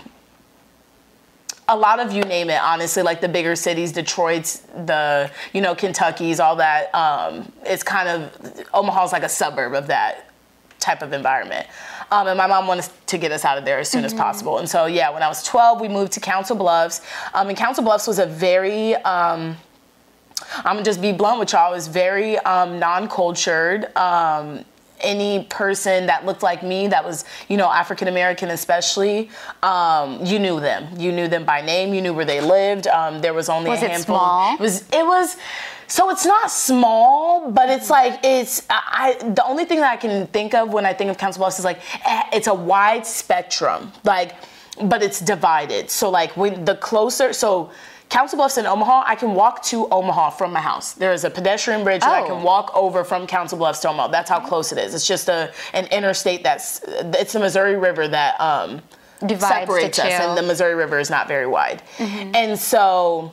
a 1.67 1.77
lot 1.77 1.99
of 1.99 2.11
you 2.11 2.23
name 2.23 2.49
it 2.49 2.59
honestly 2.59 3.01
like 3.01 3.21
the 3.21 3.29
bigger 3.29 3.55
cities 3.55 3.93
detroit's 3.93 4.59
the 4.85 5.31
you 5.53 5.61
know 5.61 5.73
kentucky's 5.73 6.39
all 6.39 6.57
that 6.57 6.93
um, 6.93 7.49
it's 7.63 7.81
kind 7.81 8.09
of 8.09 8.65
omaha's 8.73 9.13
like 9.13 9.23
a 9.23 9.29
suburb 9.29 9.73
of 9.73 9.87
that 9.87 10.30
type 10.81 11.01
of 11.01 11.13
environment. 11.13 11.67
Um, 12.11 12.27
and 12.27 12.37
my 12.37 12.47
mom 12.47 12.67
wanted 12.67 12.89
to 13.07 13.17
get 13.17 13.31
us 13.31 13.45
out 13.45 13.57
of 13.57 13.63
there 13.63 13.79
as 13.79 13.89
soon 13.89 13.99
mm-hmm. 13.99 14.07
as 14.07 14.13
possible. 14.13 14.57
And 14.57 14.69
so, 14.69 14.85
yeah, 14.85 15.09
when 15.09 15.23
I 15.23 15.29
was 15.29 15.43
12, 15.43 15.79
we 15.79 15.87
moved 15.87 16.11
to 16.13 16.19
Council 16.19 16.55
Bluffs. 16.55 17.01
Um, 17.33 17.47
and 17.47 17.57
Council 17.57 17.83
Bluffs 17.83 18.07
was 18.07 18.19
a 18.19 18.25
very, 18.25 18.95
um, 18.95 19.55
I'm 20.57 20.75
gonna 20.75 20.83
just 20.83 21.01
be 21.01 21.13
blunt 21.13 21.39
with 21.39 21.53
y'all, 21.53 21.71
it 21.71 21.75
was 21.75 21.87
very 21.87 22.37
um, 22.39 22.79
non 22.79 23.07
cultured. 23.07 23.95
Any 25.03 25.43
person 25.45 26.07
that 26.07 26.25
looked 26.25 26.43
like 26.43 26.63
me 26.63 26.87
that 26.87 27.03
was 27.03 27.25
you 27.47 27.57
know 27.57 27.71
african 27.71 28.07
american 28.07 28.49
especially 28.49 29.29
um, 29.63 30.23
you 30.25 30.39
knew 30.39 30.59
them. 30.59 30.87
You 30.97 31.11
knew 31.11 31.27
them 31.27 31.45
by 31.45 31.61
name. 31.61 31.93
You 31.93 32.01
knew 32.01 32.13
where 32.13 32.25
they 32.25 32.41
lived. 32.41 32.87
Um, 32.87 33.21
there 33.21 33.33
was 33.33 33.49
only 33.49 33.69
was 33.69 33.81
a 33.81 33.87
handful. 33.87 34.15
it, 34.15 34.19
small? 34.19 34.53
it 34.55 34.59
was 34.59 34.89
it 34.91 35.05
was 35.05 35.37
so 35.87 36.09
it's 36.09 36.25
not 36.25 36.49
small, 36.49 37.51
but 37.51 37.69
it's 37.69 37.89
like 37.89 38.19
it's 38.23 38.65
I, 38.69 39.17
the 39.19 39.43
only 39.45 39.65
thing 39.65 39.79
that 39.79 39.91
I 39.91 39.97
can 39.97 40.27
think 40.27 40.53
of 40.53 40.71
when 40.71 40.85
I 40.85 40.93
think 40.93 41.11
of 41.11 41.17
Council 41.17 41.41
Bluffs 41.41 41.59
is 41.59 41.65
like 41.65 41.79
eh, 42.05 42.23
it's 42.33 42.47
a 42.47 42.53
wide 42.53 43.05
spectrum, 43.05 43.91
like, 44.03 44.35
but 44.83 45.03
it's 45.03 45.19
divided. 45.19 45.89
So 45.89 46.09
like 46.09 46.37
when 46.37 46.65
the 46.65 46.75
closer, 46.75 47.33
so 47.33 47.71
Council 48.11 48.35
Bluffs 48.35 48.57
in 48.57 48.67
Omaha, 48.67 49.05
I 49.07 49.15
can 49.15 49.33
walk 49.33 49.63
to 49.63 49.87
Omaha 49.89 50.31
from 50.31 50.51
my 50.51 50.59
house. 50.59 50.91
There 50.91 51.13
is 51.13 51.23
a 51.23 51.29
pedestrian 51.29 51.85
bridge 51.85 52.01
oh. 52.03 52.09
that 52.09 52.23
I 52.23 52.27
can 52.27 52.41
oh. 52.41 52.43
walk 52.43 52.69
over 52.75 53.05
from 53.05 53.25
Council 53.25 53.57
Bluffs 53.57 53.79
to 53.79 53.89
Omaha. 53.89 54.09
That's 54.09 54.29
how 54.29 54.41
close 54.41 54.73
it 54.73 54.77
is. 54.77 54.93
It's 54.93 55.07
just 55.07 55.29
a 55.29 55.51
an 55.73 55.85
interstate 55.85 56.43
that's 56.43 56.81
it's 56.85 57.31
the 57.31 57.39
Missouri 57.39 57.77
River 57.77 58.09
that 58.09 58.39
um, 58.41 58.81
Divides 59.25 59.43
separates 59.45 59.97
us, 59.97 60.11
and 60.11 60.37
the 60.37 60.41
Missouri 60.41 60.75
River 60.75 60.99
is 60.99 61.09
not 61.09 61.29
very 61.29 61.47
wide, 61.47 61.81
mm-hmm. 61.97 62.35
and 62.35 62.59
so 62.59 63.31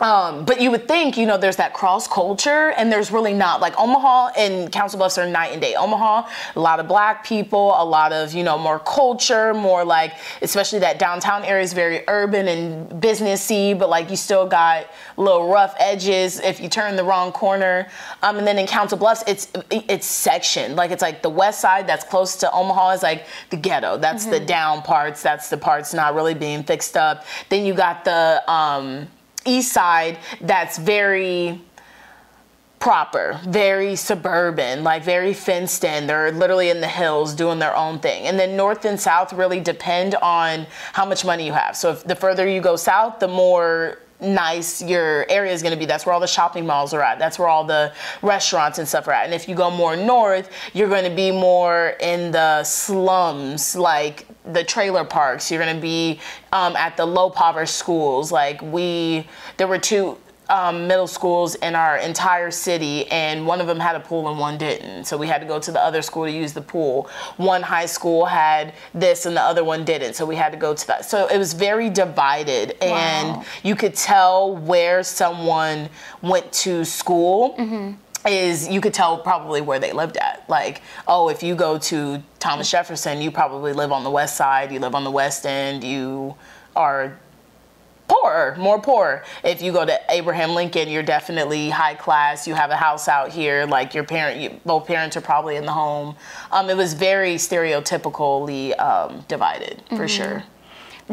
um, 0.00 0.44
but 0.44 0.60
you 0.60 0.70
would 0.70 0.88
think, 0.88 1.16
you 1.16 1.26
know, 1.26 1.36
there's 1.36 1.56
that 1.56 1.74
cross 1.74 2.08
culture, 2.08 2.72
and 2.76 2.90
there's 2.90 3.10
really 3.10 3.34
not. 3.34 3.60
Like 3.60 3.78
Omaha 3.78 4.30
and 4.36 4.72
Council 4.72 4.98
Bluffs 4.98 5.18
are 5.18 5.26
night 5.26 5.52
and 5.52 5.60
day. 5.60 5.74
Omaha, 5.74 6.28
a 6.56 6.60
lot 6.60 6.80
of 6.80 6.88
black 6.88 7.24
people, 7.24 7.74
a 7.76 7.84
lot 7.84 8.12
of, 8.12 8.32
you 8.32 8.42
know, 8.42 8.56
more 8.56 8.78
culture, 8.78 9.52
more 9.52 9.84
like, 9.84 10.14
especially 10.42 10.78
that 10.78 10.98
downtown 10.98 11.44
area 11.44 11.62
is 11.62 11.72
very 11.72 12.02
urban 12.08 12.48
and 12.48 13.02
businessy, 13.02 13.78
but 13.78 13.88
like 13.88 14.10
you 14.10 14.16
still 14.16 14.46
got 14.46 14.86
little 15.16 15.50
rough 15.50 15.74
edges 15.78 16.40
if 16.40 16.60
you 16.60 16.68
turn 16.68 16.96
the 16.96 17.04
wrong 17.04 17.32
corner. 17.32 17.88
Um, 18.22 18.38
and 18.38 18.46
then 18.46 18.58
in 18.58 18.66
Council 18.66 18.96
Bluffs, 18.96 19.22
it's 19.26 19.52
it's 19.70 20.06
sectioned. 20.06 20.76
Like 20.76 20.90
it's 20.90 21.02
like 21.02 21.22
the 21.22 21.30
west 21.30 21.60
side 21.60 21.86
that's 21.86 22.04
close 22.04 22.36
to 22.36 22.50
Omaha 22.52 22.92
is 22.92 23.02
like 23.02 23.26
the 23.50 23.56
ghetto. 23.56 23.98
That's 23.98 24.22
mm-hmm. 24.22 24.32
the 24.32 24.40
down 24.40 24.82
parts. 24.82 25.22
That's 25.22 25.50
the 25.50 25.56
parts 25.56 25.92
not 25.92 26.14
really 26.14 26.34
being 26.34 26.62
fixed 26.62 26.96
up. 26.96 27.24
Then 27.48 27.64
you 27.66 27.74
got 27.74 28.04
the 28.04 28.42
um, 28.50 29.08
east 29.44 29.72
side 29.72 30.18
that's 30.40 30.78
very 30.78 31.60
proper, 32.80 33.38
very 33.44 33.94
suburban, 33.94 34.82
like 34.82 35.04
very 35.04 35.34
fenced 35.34 35.84
in. 35.84 36.06
They're 36.06 36.32
literally 36.32 36.70
in 36.70 36.80
the 36.80 36.88
hills 36.88 37.34
doing 37.34 37.58
their 37.58 37.76
own 37.76 37.98
thing. 37.98 38.26
And 38.26 38.38
then 38.38 38.56
north 38.56 38.86
and 38.86 38.98
south 38.98 39.34
really 39.34 39.60
depend 39.60 40.14
on 40.16 40.66
how 40.94 41.04
much 41.04 41.24
money 41.24 41.44
you 41.44 41.52
have. 41.52 41.76
So 41.76 41.90
if 41.92 42.04
the 42.04 42.16
further 42.16 42.48
you 42.48 42.62
go 42.62 42.76
south, 42.76 43.20
the 43.20 43.28
more 43.28 43.98
nice 44.18 44.82
your 44.82 45.26
area 45.30 45.52
is 45.52 45.62
going 45.62 45.72
to 45.72 45.78
be. 45.78 45.86
That's 45.86 46.06
where 46.06 46.14
all 46.14 46.20
the 46.20 46.26
shopping 46.26 46.66
malls 46.66 46.92
are 46.94 47.02
at. 47.02 47.18
That's 47.18 47.38
where 47.38 47.48
all 47.48 47.64
the 47.64 47.92
restaurants 48.22 48.78
and 48.78 48.88
stuff 48.88 49.08
are 49.08 49.12
at. 49.12 49.24
And 49.24 49.34
if 49.34 49.48
you 49.48 49.54
go 49.54 49.70
more 49.70 49.96
north, 49.96 50.50
you're 50.72 50.88
going 50.88 51.04
to 51.04 51.14
be 51.14 51.30
more 51.30 51.96
in 52.00 52.30
the 52.30 52.64
slums, 52.64 53.76
like 53.76 54.26
the 54.44 54.64
trailer 54.64 55.04
parks. 55.04 55.50
You're 55.50 55.62
going 55.62 55.74
to 55.74 55.82
be 55.82 56.20
um, 56.52 56.76
at 56.76 56.96
the 56.96 57.06
low 57.06 57.30
poverty 57.30 57.66
schools. 57.66 58.32
Like 58.32 58.60
we, 58.62 59.26
there 59.56 59.68
were 59.68 59.78
two 59.78 60.16
um, 60.50 60.88
middle 60.88 61.06
schools 61.06 61.54
in 61.56 61.74
our 61.74 61.96
entire 61.98 62.50
city, 62.50 63.06
and 63.10 63.46
one 63.46 63.60
of 63.60 63.66
them 63.66 63.78
had 63.78 63.94
a 63.94 64.00
pool 64.00 64.28
and 64.28 64.38
one 64.38 64.58
didn't. 64.58 65.04
So 65.04 65.16
we 65.16 65.28
had 65.28 65.40
to 65.40 65.46
go 65.46 65.60
to 65.60 65.70
the 65.70 65.80
other 65.80 66.02
school 66.02 66.24
to 66.24 66.32
use 66.32 66.52
the 66.52 66.60
pool. 66.60 67.08
One 67.36 67.62
high 67.62 67.86
school 67.86 68.26
had 68.26 68.74
this 68.92 69.26
and 69.26 69.36
the 69.36 69.42
other 69.42 69.62
one 69.62 69.84
didn't. 69.84 70.14
So 70.14 70.26
we 70.26 70.36
had 70.36 70.50
to 70.50 70.58
go 70.58 70.74
to 70.74 70.86
that. 70.88 71.04
So 71.04 71.28
it 71.28 71.38
was 71.38 71.52
very 71.52 71.88
divided, 71.88 72.74
wow. 72.82 72.88
and 72.88 73.46
you 73.62 73.76
could 73.76 73.94
tell 73.94 74.56
where 74.56 75.02
someone 75.02 75.88
went 76.20 76.52
to 76.52 76.84
school. 76.84 77.54
Mm-hmm 77.56 77.92
is 78.26 78.68
you 78.68 78.80
could 78.80 78.94
tell 78.94 79.18
probably 79.18 79.60
where 79.60 79.78
they 79.78 79.92
lived 79.92 80.16
at. 80.16 80.44
Like, 80.48 80.82
oh, 81.06 81.28
if 81.28 81.42
you 81.42 81.54
go 81.54 81.78
to 81.78 82.22
Thomas 82.38 82.70
Jefferson, 82.70 83.20
you 83.22 83.30
probably 83.30 83.72
live 83.72 83.92
on 83.92 84.04
the 84.04 84.10
west 84.10 84.36
side, 84.36 84.72
you 84.72 84.78
live 84.78 84.94
on 84.94 85.04
the 85.04 85.10
west 85.10 85.46
end, 85.46 85.84
you 85.84 86.34
are 86.76 87.18
poorer, 88.08 88.56
more 88.58 88.80
poor. 88.80 89.24
If 89.44 89.62
you 89.62 89.72
go 89.72 89.84
to 89.86 89.98
Abraham 90.08 90.50
Lincoln, 90.50 90.88
you're 90.88 91.02
definitely 91.02 91.70
high 91.70 91.94
class. 91.94 92.46
You 92.46 92.54
have 92.54 92.70
a 92.70 92.76
house 92.76 93.08
out 93.08 93.30
here. 93.30 93.66
Like 93.66 93.94
your 93.94 94.04
parent, 94.04 94.40
you, 94.40 94.60
both 94.66 94.86
parents 94.86 95.16
are 95.16 95.20
probably 95.20 95.56
in 95.56 95.64
the 95.64 95.72
home. 95.72 96.16
Um, 96.50 96.68
it 96.68 96.76
was 96.76 96.94
very 96.94 97.36
stereotypically 97.36 98.78
um, 98.80 99.24
divided 99.28 99.82
for 99.90 100.06
mm-hmm. 100.06 100.06
sure. 100.06 100.44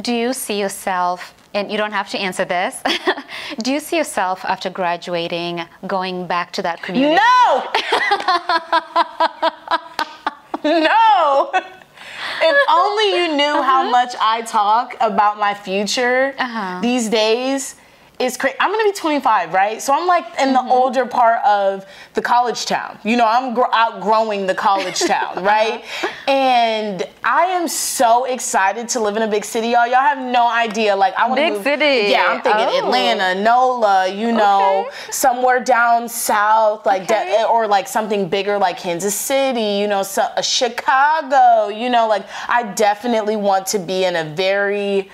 Do 0.02 0.14
you 0.14 0.34
see 0.34 0.60
yourself? 0.60 1.34
And 1.54 1.72
you 1.72 1.78
don't 1.78 1.94
have 1.94 2.10
to 2.10 2.18
answer 2.20 2.46
this. 2.46 2.82
Do 3.64 3.72
you 3.72 3.80
see 3.80 3.98
yourself 3.98 4.44
after 4.46 4.70
graduating 4.70 5.64
going 5.88 6.28
back 6.28 6.52
to 6.54 6.62
that 6.62 6.82
community? 6.84 7.16
No. 7.16 7.64
no. 10.64 11.52
if 12.42 12.58
only 12.70 13.08
you 13.22 13.36
knew 13.36 13.62
how 13.62 13.90
much 13.90 14.14
I 14.20 14.42
talk 14.44 14.96
about 15.00 15.40
my 15.40 15.54
future 15.54 16.36
Uh-huh. 16.38 16.80
these 16.82 17.10
days. 17.10 17.76
It's 18.20 18.36
crazy. 18.36 18.58
I'm 18.60 18.72
gonna 18.72 18.84
be 18.84 18.94
25, 18.94 19.54
right? 19.54 19.80
So 19.80 19.94
I'm 19.94 20.08
like 20.08 20.26
in 20.40 20.52
the 20.52 20.62
older 20.64 21.06
part 21.06 21.44
of 21.46 21.86
the 22.16 22.22
college 22.22 22.66
town. 22.66 22.98
You 23.04 23.16
know, 23.16 23.28
I'm 23.28 23.54
gr- 23.54 23.72
outgrowing 23.72 24.48
the 24.48 24.56
college 24.56 25.00
town, 25.06 25.44
right? 25.44 25.84
And 26.28 27.04
I 27.24 27.44
am 27.44 27.68
so 27.68 28.26
excited 28.26 28.90
to 28.90 29.00
live 29.02 29.18
in 29.18 29.22
a 29.22 29.28
big 29.28 29.46
city, 29.46 29.68
y'all. 29.68 29.86
Y'all 29.86 29.98
have 30.02 30.18
no 30.18 30.48
idea. 30.48 30.96
Like 30.96 31.14
I 31.14 31.28
want 31.28 31.38
to 31.38 31.44
Big 31.44 31.54
move. 31.54 31.64
city. 31.64 32.10
Yeah, 32.12 32.26
I'm 32.30 32.42
thinking 32.42 32.66
Oh. 32.68 32.86
Atlanta, 32.86 33.40
NOLA. 33.40 34.08
You 34.08 34.32
know, 34.32 34.86
Okay. 34.88 34.96
somewhere 35.12 35.60
down 35.60 36.10
south, 36.10 36.88
like 36.88 37.04
Okay. 37.04 37.38
de- 37.42 37.48
or 37.48 37.68
like 37.68 37.88
something 37.88 38.28
bigger, 38.28 38.58
like 38.58 38.80
Kansas 38.80 39.14
City. 39.14 39.62
You 39.80 39.86
know, 39.88 40.02
so, 40.02 40.24
uh, 40.24 40.42
Chicago. 40.42 41.68
You 41.68 41.92
know, 41.92 42.08
like 42.08 42.26
I 42.48 42.64
definitely 42.64 43.36
want 43.36 43.68
to 43.68 43.80
be 43.80 44.06
in 44.06 44.16
a 44.16 44.24
very 44.24 45.12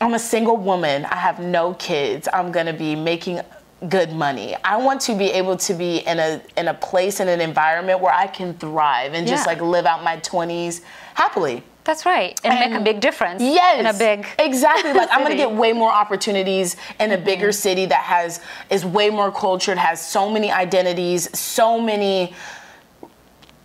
I'm 0.00 0.14
a 0.14 0.18
single 0.18 0.56
woman. 0.56 1.04
I 1.06 1.16
have 1.16 1.40
no 1.40 1.74
kids. 1.74 2.28
I'm 2.32 2.52
gonna 2.52 2.72
be 2.72 2.94
making 2.94 3.40
good 3.88 4.12
money. 4.12 4.56
I 4.64 4.76
want 4.76 5.00
to 5.02 5.16
be 5.16 5.26
able 5.30 5.56
to 5.56 5.74
be 5.74 5.98
in 5.98 6.18
a 6.18 6.40
in 6.56 6.68
a 6.68 6.74
place 6.74 7.20
in 7.20 7.28
an 7.28 7.40
environment 7.40 8.00
where 8.00 8.12
I 8.14 8.26
can 8.26 8.54
thrive 8.54 9.14
and 9.14 9.26
just 9.26 9.46
like 9.46 9.60
live 9.60 9.86
out 9.86 10.02
my 10.04 10.16
20s 10.18 10.82
happily. 11.14 11.62
That's 11.84 12.04
right. 12.04 12.38
And, 12.44 12.70
make 12.72 12.78
a 12.78 12.84
big 12.84 13.00
difference 13.00 13.40
Yes. 13.42 13.80
in 13.80 13.86
a 13.86 13.94
big 13.94 14.26
exactly 14.38 14.92
like 14.92 15.08
I'm 15.10 15.22
gonna. 15.22 15.28
Mm-hmm. 15.34 15.36
get 15.38 15.52
way 15.52 15.72
more 15.72 15.90
opportunities 15.90 16.76
in 17.00 17.12
a 17.12 17.18
bigger 17.18 17.50
city 17.52 17.86
that 17.86 18.02
has 18.02 18.40
is 18.70 18.84
way 18.84 19.10
more 19.10 19.32
cultured, 19.32 19.78
has 19.78 20.04
so 20.06 20.28
many 20.30 20.50
identities, 20.52 21.36
so 21.38 21.80
many 21.80 22.34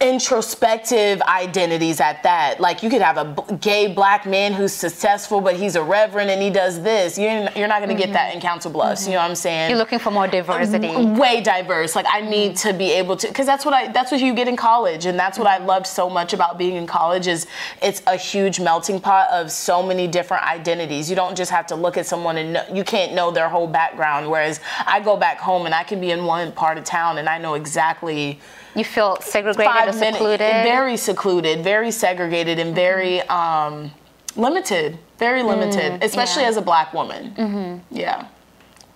introspective 0.03 1.21
identities 1.21 2.01
at 2.01 2.21
that. 2.23 2.59
Like 2.59 2.83
you 2.83 2.89
could 2.89 3.01
have 3.01 3.17
a 3.17 3.23
b- 3.23 3.55
gay 3.61 3.87
black 3.87 4.25
man 4.25 4.51
who's 4.51 4.73
successful, 4.73 5.39
but 5.39 5.55
he's 5.55 5.77
a 5.77 5.83
reverend 5.83 6.29
and 6.29 6.41
he 6.41 6.49
does 6.49 6.81
this. 6.81 7.17
You're, 7.17 7.49
you're 7.55 7.69
not 7.69 7.81
going 7.81 7.95
to 7.95 7.95
get 7.95 8.11
that 8.11 8.27
mm-hmm. 8.27 8.35
in 8.35 8.41
Council 8.41 8.69
Bluffs. 8.69 9.07
You 9.07 9.13
know 9.13 9.19
what 9.19 9.29
I'm 9.29 9.35
saying? 9.35 9.61
Mm-hmm. 9.61 9.69
You're 9.69 9.79
looking 9.79 9.99
for 9.99 10.11
more 10.11 10.25
um, 10.25 10.29
diversity. 10.29 10.89
way 11.17 11.39
diverse. 11.39 11.95
Like 11.95 12.05
I 12.07 12.19
mm-hmm. 12.19 12.29
need 12.29 12.55
to 12.57 12.73
be 12.73 12.91
able 12.91 13.15
to, 13.15 13.27
because 13.27 13.45
that's 13.45 13.63
what 13.63 13.73
I 13.73 13.93
that's 13.93 14.11
what 14.11 14.19
you 14.19 14.33
get 14.33 14.49
in 14.49 14.57
college, 14.57 15.05
and 15.05 15.17
that's 15.17 15.39
what 15.39 15.47
I 15.47 15.57
mm-hmm. 15.57 15.67
loved 15.67 15.87
so 15.87 16.09
much 16.09 16.33
about 16.33 16.57
being 16.57 16.75
in 16.75 16.85
college 16.85 17.27
is 17.27 17.47
it's 17.81 18.01
a 18.05 18.17
huge 18.17 18.59
melting 18.59 18.99
pot 18.99 19.29
of 19.31 19.51
so 19.51 19.81
many 19.81 20.07
different 20.07 20.43
identities. 20.43 21.09
You 21.09 21.15
don't 21.15 21.37
just 21.37 21.51
have 21.51 21.65
to 21.67 21.75
look 21.75 21.95
at 21.95 22.05
someone 22.05 22.35
and 22.37 22.53
know, 22.53 22.65
you 22.73 22.83
can't 22.83 23.13
know 23.13 23.31
their 23.31 23.47
whole 23.47 23.67
background. 23.67 24.29
Whereas 24.29 24.59
I 24.85 24.99
go 24.99 25.15
back 25.15 25.39
home 25.39 25.65
and 25.65 25.73
I 25.73 25.83
can 25.83 26.01
be 26.01 26.11
in 26.11 26.25
one 26.25 26.51
part 26.51 26.77
of 26.77 26.83
town 26.83 27.19
and 27.19 27.29
I 27.29 27.37
know 27.37 27.53
exactly 27.53 28.39
You 28.75 28.83
feel 28.83 29.17
segregated 29.21 29.67
or 29.67 29.73
five 29.73 29.95
minutes, 29.95 30.17
secluded. 30.17 30.39
Mm-hmm. 30.51 30.63
very 30.63 30.97
secluded, 30.97 31.63
very 31.63 31.91
segregated, 31.91 32.59
and 32.59 32.73
very 32.75 33.21
um, 33.23 33.91
limited. 34.35 34.97
Very 35.19 35.43
limited, 35.43 36.03
especially 36.03 36.41
Mm, 36.43 36.45
yeah. 36.45 36.49
as 36.49 36.57
a 36.57 36.61
black 36.61 36.93
woman. 36.93 37.81
Yeah. 37.91 38.27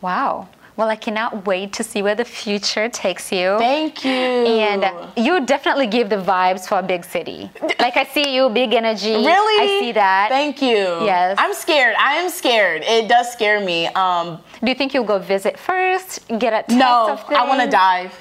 wow. 0.01 0.47
Well, 0.75 0.89
I 0.89 0.95
cannot 0.95 1.47
wait 1.47 1.73
to 1.73 1.83
see 1.83 2.03
where 2.03 2.13
the 2.13 2.23
future 2.23 2.87
takes 2.87 3.31
you. 3.31 3.57
Thank 3.57 4.05
you. 4.05 4.11
and 4.11 4.85
you 5.17 5.43
definitely 5.43 5.87
give 5.87 6.07
the 6.09 6.17
vibes 6.17 6.67
for 6.67 6.77
a 6.77 6.83
big 6.83 7.03
city. 7.03 7.49
Like 7.79 7.95
I 7.97 8.03
see 8.05 8.35
you, 8.35 8.49
big 8.49 8.73
energy. 8.73 9.13
Really? 9.13 9.63
I 9.63 9.79
see 9.79 9.91
that. 9.93 10.27
Thank 10.29 10.61
you. 10.61 10.77
Yes. 11.05 11.35
I'm 11.39 11.53
scared. 11.53 11.95
I 11.97 12.15
am 12.15 12.29
scared. 12.29 12.83
It 12.85 13.07
does 13.07 13.31
scare 13.31 13.59
me. 13.59 13.87
Um, 13.87 14.39
Do 14.61 14.67
you 14.69 14.75
think 14.75 14.93
you'll 14.93 15.03
go 15.03 15.19
visit 15.19 15.57
first? 15.59 16.27
Get 16.39 16.53
a 16.53 16.63
taste 16.67 16.79
no, 16.79 17.11
of 17.11 17.23
I 17.29 17.47
want 17.47 17.61
to 17.61 17.69
dive. 17.69 18.13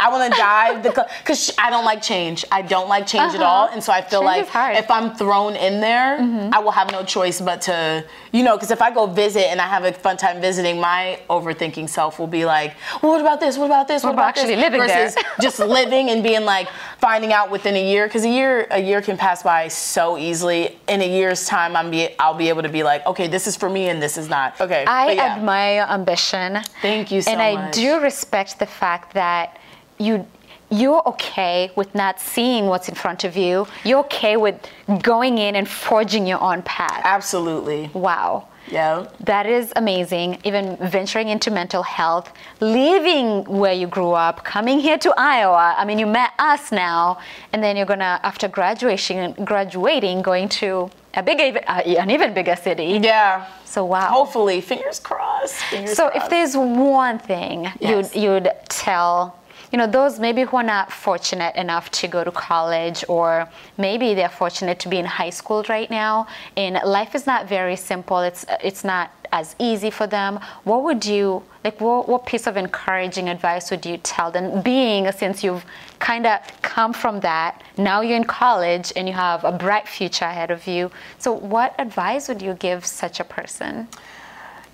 I 0.00 0.08
want 0.10 0.32
to 0.32 0.38
dive 0.48 0.82
because 0.82 1.52
I 1.58 1.70
don't 1.70 1.84
like 1.84 2.02
change. 2.02 2.44
I 2.50 2.62
don't 2.62 2.88
like 2.88 3.06
change 3.06 3.34
at 3.34 3.40
Uh-huh. 3.40 3.50
all, 3.50 3.68
and 3.68 3.82
so 3.82 3.92
I 3.92 4.00
feel 4.00 4.20
Change 4.20 4.26
like. 4.26 4.48
Mm-hmm. 4.48 4.76
if 4.84 4.90
I'm 4.90 5.14
thrown 5.14 5.54
in 5.56 5.80
there, 5.80 6.18
I 6.52 6.58
will 6.60 6.70
have 6.72 6.90
no 6.90 7.04
choice 7.04 7.40
but 7.40 7.60
to, 7.62 8.04
you 8.32 8.42
know, 8.42 8.56
because 8.56 8.70
if 8.70 8.80
I 8.82 8.90
go 8.92 9.06
visit 9.06 9.46
and 9.50 9.60
I 9.60 9.66
have 9.66 9.84
a 9.84 9.92
fun 9.92 10.16
time 10.16 10.40
visiting, 10.40 10.80
my 10.80 11.20
overthinking 11.28 11.88
self 11.88 12.18
will 12.18 12.26
be 12.26 12.44
like, 12.44 12.74
well, 13.02 13.12
what 13.12 13.20
about 13.20 13.40
this? 13.40 13.58
What 13.58 13.66
about 13.66 13.88
this? 13.88 14.02
What, 14.02 14.14
about 14.14 14.22
about 14.22 14.34
this? 14.34 14.44
actually 14.44 14.56
living 14.56 14.80
there? 14.86 15.08
Versus 15.08 15.22
just 15.40 15.58
living 15.78 16.10
and 16.10 16.22
being 16.22 16.44
like 16.44 16.68
finding 16.98 17.32
out 17.32 17.50
within 17.50 17.74
a 17.76 17.84
year 17.92 18.06
because 18.06 18.24
a 18.24 18.28
year 18.28 18.66
a 18.70 18.80
year 18.80 19.02
can 19.02 19.16
pass 19.16 19.42
by 19.42 19.68
so 19.68 20.16
easily. 20.18 20.78
In 20.88 21.00
a 21.02 21.08
year's 21.08 21.46
time, 21.46 21.76
I'm 21.76 21.90
be 21.90 22.08
I'll 22.18 22.34
be 22.34 22.48
able 22.48 22.62
to 22.62 22.68
be 22.68 22.82
like, 22.82 23.04
okay, 23.06 23.26
this 23.26 23.46
is 23.46 23.56
for 23.56 23.68
me 23.68 23.88
and 23.88 24.00
this 24.02 24.16
is 24.16 24.28
not. 24.28 24.60
Okay. 24.60 24.84
I 24.86 25.12
yeah. 25.12 25.36
admire 25.36 25.81
your 25.82 25.92
ambition. 25.92 26.62
Thank 26.80 27.10
you 27.10 27.22
so 27.22 27.30
much. 27.30 27.40
and 27.40 27.58
I 27.58 27.70
do 27.70 28.00
respect 28.00 28.58
the 28.58 28.66
fact 28.66 29.14
that 29.14 29.58
you 29.98 30.26
you're 30.70 31.06
okay 31.06 31.70
with 31.76 31.94
not 31.94 32.18
seeing 32.18 32.66
what's 32.66 32.88
in 32.88 32.94
front 32.94 33.24
of 33.24 33.36
you. 33.36 33.66
You're 33.84 34.00
okay 34.00 34.38
with 34.38 34.58
going 35.02 35.36
in 35.36 35.54
and 35.54 35.68
forging 35.68 36.26
your 36.26 36.40
own 36.40 36.62
path. 36.62 37.02
Absolutely. 37.04 37.90
Wow. 37.92 38.48
Yeah. 38.70 39.06
That 39.20 39.44
is 39.44 39.70
amazing. 39.76 40.38
Even 40.44 40.78
venturing 40.78 41.28
into 41.28 41.50
mental 41.50 41.82
health, 41.82 42.32
leaving 42.60 43.44
where 43.44 43.74
you 43.74 43.86
grew 43.86 44.12
up, 44.12 44.44
coming 44.44 44.80
here 44.80 44.96
to 44.96 45.12
Iowa. 45.18 45.74
I 45.76 45.84
mean, 45.84 45.98
you 45.98 46.06
met 46.06 46.30
us 46.38 46.72
now, 46.72 47.18
and 47.52 47.62
then 47.62 47.76
you're 47.76 47.84
gonna, 47.84 48.18
after 48.22 48.48
graduation, 48.48 49.32
graduating, 49.44 50.22
going 50.22 50.48
to 50.60 50.90
a 51.14 51.22
big, 51.22 51.56
uh, 51.66 51.82
an 52.02 52.10
even 52.10 52.32
bigger 52.34 52.56
city. 52.56 52.98
Yeah. 53.02 53.46
So 53.64 53.84
wow. 53.84 54.08
Hopefully, 54.08 54.60
fingers 54.60 55.00
crossed. 55.00 55.54
Fingers 55.54 55.96
So 55.96 56.08
if 56.08 56.28
there's 56.28 56.56
one 56.56 57.18
thing 57.18 57.64
Yes. 57.80 58.14
you'd 58.14 58.22
you'd 58.22 58.50
tell, 58.68 59.38
you 59.70 59.78
know, 59.78 59.86
those 59.86 60.18
maybe 60.18 60.42
who 60.42 60.56
are 60.58 60.62
not 60.62 60.92
fortunate 60.92 61.54
enough 61.56 61.90
to 61.92 62.08
go 62.08 62.22
to 62.24 62.30
college, 62.30 63.04
or 63.08 63.48
maybe 63.78 64.14
they're 64.14 64.28
fortunate 64.28 64.78
to 64.80 64.88
be 64.88 64.98
in 64.98 65.06
high 65.06 65.30
school 65.30 65.64
right 65.68 65.90
now, 65.90 66.26
and 66.56 66.78
life 66.84 67.14
is 67.14 67.26
not 67.26 67.48
very 67.48 67.76
simple. 67.76 68.20
It's 68.20 68.44
it's 68.62 68.84
not 68.84 69.10
as 69.32 69.56
easy 69.58 69.90
for 69.90 70.06
them. 70.06 70.38
What 70.64 70.84
would 70.84 71.04
you 71.04 71.42
like? 71.64 71.80
What, 71.80 72.08
what 72.08 72.26
piece 72.26 72.46
of 72.46 72.56
encouraging 72.56 73.28
advice 73.28 73.70
would 73.70 73.84
you 73.84 73.96
tell 73.98 74.30
them? 74.30 74.62
Being 74.62 75.10
since 75.12 75.42
you've 75.42 75.64
kind 75.98 76.26
of 76.26 76.40
come 76.62 76.92
from 76.92 77.20
that, 77.20 77.62
now 77.76 78.02
you're 78.02 78.16
in 78.16 78.24
college 78.24 78.92
and 78.94 79.08
you 79.08 79.14
have 79.14 79.42
a 79.44 79.52
bright 79.52 79.88
future 79.88 80.26
ahead 80.26 80.50
of 80.50 80.66
you. 80.66 80.90
So, 81.18 81.32
what 81.32 81.74
advice 81.78 82.28
would 82.28 82.42
you 82.42 82.54
give 82.54 82.84
such 82.84 83.18
a 83.18 83.24
person? 83.24 83.88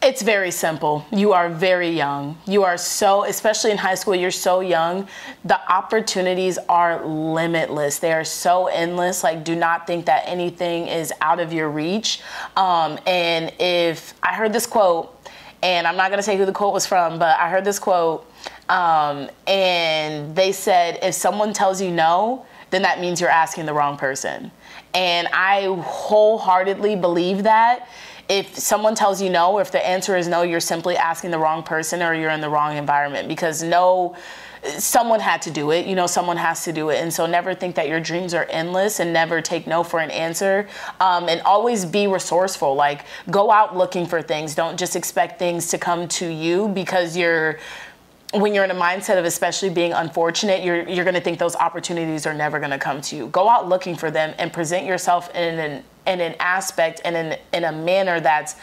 It's 0.01 0.23
very 0.23 0.53
simple. 0.53 1.05
You 1.11 1.33
are 1.33 1.49
very 1.49 1.91
young. 1.91 2.39
You 2.47 2.63
are 2.63 2.79
so, 2.79 3.25
especially 3.25 3.73
in 3.73 3.79
high 3.79 3.97
school, 3.97 4.15
you're 4.15 4.31
so 4.31 4.61
young. 4.61 5.09
The 5.45 5.61
opportunities 5.73 6.57
are 6.69 7.05
limitless. 7.05 7.99
They 7.99 8.13
are 8.13 8.23
so 8.23 8.69
endless. 8.69 9.25
Like, 9.25 9.43
do 9.43 9.57
not 9.57 9.89
think 9.89 10.07
that 10.07 10.23
anything 10.27 10.87
is 10.87 11.13
out 11.21 11.41
of 11.41 11.53
your 11.53 11.69
reach. 11.69 12.21
Um, 12.57 13.01
and 13.09 13.53
if 13.59 14.15
I 14.23 14.35
heard 14.35 14.53
this 14.53 14.67
quote, 14.67 15.17
and 15.65 15.85
I'm 15.85 15.97
not 15.97 16.11
going 16.11 16.19
to 16.19 16.23
say 16.23 16.37
who 16.37 16.47
the 16.47 16.53
quote 16.53 16.73
was 16.73 16.87
from, 16.87 17.19
but 17.19 17.37
I 17.37 17.51
heard 17.51 17.65
this 17.65 17.81
quote, 17.81 18.31
um, 18.69 19.29
and 19.49 20.37
they 20.37 20.53
said, 20.53 21.01
if 21.03 21.15
someone 21.15 21.53
tells 21.53 21.83
you 21.83 21.91
no, 21.91 22.47
then 22.71 22.83
that 22.83 23.01
means 23.01 23.21
you're 23.21 23.31
asking 23.31 23.67
the 23.67 23.75
wrong 23.75 23.97
person. 23.97 24.53
And 24.95 25.27
I 25.33 25.65
wholeheartedly 25.65 26.97
believe 26.97 27.43
that 27.43 27.89
if 28.29 28.59
someone 28.59 28.95
tells 28.95 29.23
you 29.23 29.31
no, 29.31 29.59
if 29.59 29.73
the 29.73 29.87
answer 29.87 30.17
is 30.17 30.29
no, 30.29 30.43
you're 30.43 30.61
simply 30.61 30.97
asking 30.97 31.31
the 31.31 31.39
wrong 31.39 31.63
person 31.63 32.03
or 32.03 32.15
you're 32.15 32.31
in 32.31 32.41
the 32.41 32.51
wrong 32.51 32.77
environment 32.77 33.27
because 33.27 33.63
no, 33.63 34.17
someone 34.79 35.21
had 35.21 35.41
to 35.43 35.51
do 35.51 35.71
it. 35.71 35.87
You 35.87 35.95
know, 35.95 36.07
someone 36.07 36.37
has 36.37 36.65
to 36.65 36.73
do 36.73 36.91
it. 36.91 37.01
And 37.01 37.13
so 37.13 37.25
never 37.25 37.55
think 37.55 37.75
that 37.77 37.89
your 37.89 38.01
dreams 38.01 38.35
are 38.35 38.47
endless 38.51 39.01
and 39.01 39.13
never 39.13 39.41
take 39.41 39.67
no 39.67 39.83
for 39.83 40.01
an 40.01 40.11
answer. 40.11 40.69
Um, 41.01 41.29
and 41.29 41.41
always 41.43 41.87
be 41.87 42.07
resourceful. 42.07 42.75
Like, 42.75 43.07
go 43.31 43.51
out 43.51 43.77
looking 43.77 44.05
for 44.05 44.21
things. 44.21 44.55
Don't 44.55 44.79
just 44.79 44.95
expect 44.95 45.39
things 45.39 45.69
to 45.69 45.79
come 45.79 46.07
to 46.09 46.27
you 46.27 46.69
because 46.69 47.17
you're 47.17 47.59
when 48.35 48.53
you're 48.55 48.65
in 48.65 48.71
a 48.71 48.75
mindset 48.75 49.19
of 49.19 49.25
especially 49.25 49.71
being 49.71 49.95
unfortunate, 49.95 50.63
you're 50.63 50.87
you're 50.87 51.05
going 51.05 51.15
to 51.15 51.21
think 51.21 51.39
those 51.39 51.57
opportunities 51.57 52.27
are 52.27 52.35
never 52.35 52.59
going 52.59 52.71
to 52.71 52.79
come 52.79 53.01
to 53.01 53.17
you. 53.17 53.29
Go 53.29 53.49
out 53.49 53.69
looking 53.69 53.97
for 53.97 54.11
them 54.11 54.35
and 54.39 54.53
present 54.53 54.85
yourself 54.85 55.35
in 55.35 55.59
an 55.59 55.85
in 56.09 56.21
an 56.21 56.35
aspect 56.41 57.01
and 57.05 57.15
in 57.17 57.39
in 57.53 57.65
a 57.65 57.73
manner 57.73 58.19
that's 58.19 58.57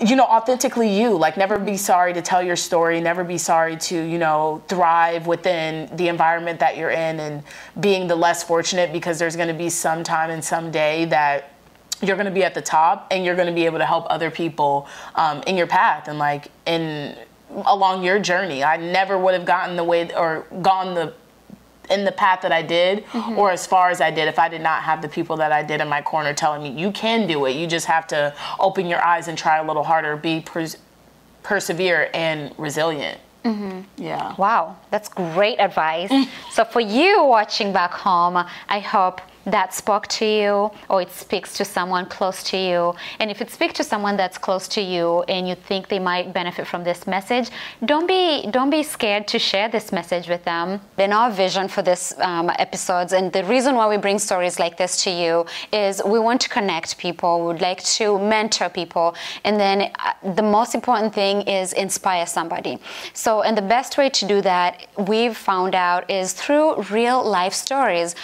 you 0.00 0.16
know 0.16 0.24
authentically 0.24 0.88
you. 0.98 1.16
Like 1.16 1.36
never 1.36 1.58
be 1.58 1.76
sorry 1.76 2.12
to 2.14 2.22
tell 2.22 2.42
your 2.42 2.56
story. 2.56 3.00
Never 3.00 3.22
be 3.22 3.38
sorry 3.38 3.76
to 3.76 3.94
you 3.94 4.18
know 4.18 4.62
thrive 4.68 5.26
within 5.26 5.94
the 5.96 6.08
environment 6.08 6.58
that 6.60 6.76
you're 6.76 6.90
in 6.90 7.20
and 7.20 7.42
being 7.78 8.08
the 8.08 8.16
less 8.16 8.42
fortunate 8.42 8.92
because 8.92 9.18
there's 9.18 9.36
going 9.36 9.48
to 9.48 9.54
be 9.54 9.70
some 9.70 10.02
time 10.02 10.30
and 10.30 10.44
some 10.44 10.70
day 10.70 11.04
that 11.06 11.52
you're 12.02 12.16
going 12.16 12.26
to 12.26 12.32
be 12.32 12.44
at 12.44 12.54
the 12.54 12.60
top 12.60 13.06
and 13.10 13.24
you're 13.24 13.36
going 13.36 13.48
to 13.48 13.54
be 13.54 13.64
able 13.64 13.78
to 13.78 13.86
help 13.86 14.06
other 14.10 14.30
people 14.30 14.86
um, 15.14 15.42
in 15.46 15.56
your 15.56 15.66
path 15.66 16.08
and 16.08 16.18
like 16.18 16.48
in 16.66 17.16
along 17.64 18.04
your 18.04 18.18
journey. 18.18 18.62
I 18.62 18.76
never 18.76 19.16
would 19.16 19.34
have 19.34 19.46
gotten 19.46 19.76
the 19.76 19.84
way 19.84 20.12
or 20.14 20.46
gone 20.60 20.94
the 20.94 21.14
in 21.90 22.04
the 22.04 22.12
path 22.12 22.40
that 22.42 22.52
I 22.52 22.62
did 22.62 23.04
mm-hmm. 23.06 23.38
or 23.38 23.50
as 23.50 23.66
far 23.66 23.90
as 23.90 24.00
I 24.00 24.10
did 24.10 24.28
if 24.28 24.38
I 24.38 24.48
did 24.48 24.60
not 24.60 24.82
have 24.82 25.02
the 25.02 25.08
people 25.08 25.36
that 25.38 25.52
I 25.52 25.62
did 25.62 25.80
in 25.80 25.88
my 25.88 26.02
corner 26.02 26.34
telling 26.34 26.62
me 26.62 26.80
you 26.80 26.90
can 26.92 27.26
do 27.26 27.46
it. 27.46 27.52
You 27.56 27.66
just 27.66 27.86
have 27.86 28.06
to 28.08 28.34
open 28.58 28.86
your 28.86 29.02
eyes 29.02 29.28
and 29.28 29.36
try 29.36 29.58
a 29.58 29.66
little 29.66 29.84
harder. 29.84 30.16
Be 30.16 30.40
pers- 30.40 30.78
persevere 31.42 32.10
and 32.12 32.54
resilient. 32.58 33.20
Mm-hmm. 33.44 34.02
Yeah. 34.02 34.34
Wow, 34.36 34.76
that's 34.90 35.08
great 35.08 35.60
advice. 35.60 36.10
Mm. 36.10 36.28
so, 36.50 36.64
for 36.64 36.80
you 36.80 37.24
watching 37.24 37.72
back 37.72 37.92
home, 37.92 38.44
I 38.68 38.80
hope 38.80 39.20
that 39.46 39.72
spoke 39.72 40.06
to 40.08 40.26
you 40.26 40.70
or 40.90 41.02
it 41.02 41.10
speaks 41.10 41.54
to 41.54 41.64
someone 41.64 42.06
close 42.06 42.42
to 42.42 42.56
you. 42.56 42.94
And 43.20 43.30
if 43.30 43.40
it 43.40 43.50
speaks 43.50 43.74
to 43.74 43.84
someone 43.84 44.16
that's 44.16 44.38
close 44.38 44.68
to 44.68 44.80
you 44.80 45.22
and 45.28 45.48
you 45.48 45.54
think 45.54 45.88
they 45.88 45.98
might 45.98 46.32
benefit 46.32 46.66
from 46.66 46.84
this 46.84 47.06
message, 47.06 47.50
don't 47.84 48.06
be 48.06 48.48
don't 48.50 48.70
be 48.70 48.82
scared 48.82 49.28
to 49.28 49.38
share 49.38 49.68
this 49.68 49.92
message 49.92 50.28
with 50.28 50.44
them. 50.44 50.80
Then 50.96 51.12
our 51.12 51.30
vision 51.30 51.68
for 51.68 51.82
this 51.82 52.14
um, 52.18 52.50
episodes 52.58 53.12
and 53.12 53.32
the 53.32 53.44
reason 53.44 53.76
why 53.76 53.88
we 53.88 53.96
bring 53.96 54.18
stories 54.18 54.58
like 54.58 54.76
this 54.76 55.02
to 55.04 55.10
you 55.10 55.46
is 55.72 56.02
we 56.04 56.18
want 56.18 56.40
to 56.42 56.48
connect 56.48 56.98
people. 56.98 57.40
We 57.40 57.46
would 57.46 57.60
like 57.60 57.82
to 57.98 58.18
mentor 58.18 58.68
people, 58.68 59.14
and 59.44 59.58
then 59.58 59.92
uh, 59.98 60.32
the 60.34 60.42
most 60.42 60.74
important 60.74 61.14
thing 61.14 61.42
is 61.42 61.72
inspire 61.72 62.26
somebody. 62.26 62.78
So, 63.14 63.42
and 63.42 63.56
the 63.56 63.62
best 63.62 63.98
way 63.98 64.08
to 64.10 64.26
do 64.26 64.40
that 64.42 64.86
we've 64.98 65.36
found 65.36 65.74
out 65.74 66.10
is 66.10 66.32
through 66.32 66.82
real 66.84 67.22
life 67.22 67.52
stories. 67.52 68.14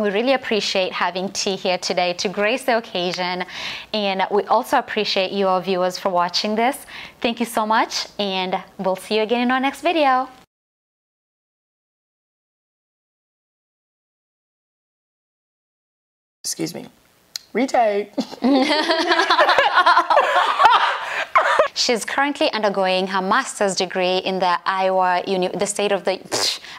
We 0.00 0.08
really 0.08 0.32
appreciate 0.32 0.92
having 0.92 1.28
T 1.28 1.56
here 1.56 1.76
today 1.76 2.14
to 2.14 2.28
grace 2.28 2.64
the 2.64 2.78
occasion. 2.78 3.44
And 3.92 4.26
we 4.30 4.44
also 4.44 4.78
appreciate 4.78 5.30
you 5.30 5.46
all 5.46 5.60
viewers 5.60 5.98
for 5.98 6.08
watching 6.08 6.54
this. 6.54 6.86
Thank 7.20 7.38
you 7.38 7.44
so 7.44 7.66
much, 7.66 8.06
and 8.18 8.62
we'll 8.78 8.96
see 8.96 9.16
you 9.16 9.22
again 9.22 9.42
in 9.42 9.50
our 9.50 9.60
next 9.60 9.82
video. 9.82 10.30
Excuse 16.44 16.74
me. 16.74 16.86
Retake. 17.52 18.12
She's 21.74 22.06
currently 22.06 22.50
undergoing 22.52 23.08
her 23.08 23.20
master's 23.20 23.76
degree 23.76 24.18
in 24.18 24.38
the 24.38 24.58
Iowa, 24.64 25.22
Uni- 25.26 25.48
the 25.48 25.66
state 25.66 25.92
of 25.92 26.04
the. 26.04 26.18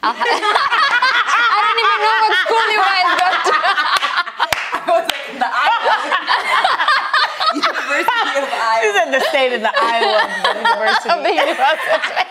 Psh, 1.52 1.58
I'll 1.58 1.60
ha- 1.60 1.60
I 1.60 1.60
don't 1.62 1.80
even 1.84 2.00
know 2.02 2.16
what 2.24 2.34
school 2.48 2.66
you 2.72 2.80
guys 2.82 3.10
go 3.20 3.28
to. 3.48 3.56
the 5.40 5.50
Iowa. 5.52 5.94
University 7.54 8.40
of 8.40 8.48
Iowa. 8.48 8.80
She's 8.82 8.96
in 9.04 9.12
the 9.12 9.20
state 9.28 9.52
of 9.56 9.62
the 9.62 9.74
Iowa 9.76 10.22
University. 10.56 11.10
The 11.22 11.34
university. 11.36 12.24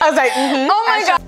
I 0.00 0.02
was 0.08 0.16
like, 0.16 0.30
mhm. 0.32 0.68
Oh 0.70 0.84
my 0.86 1.02
god. 1.06 1.18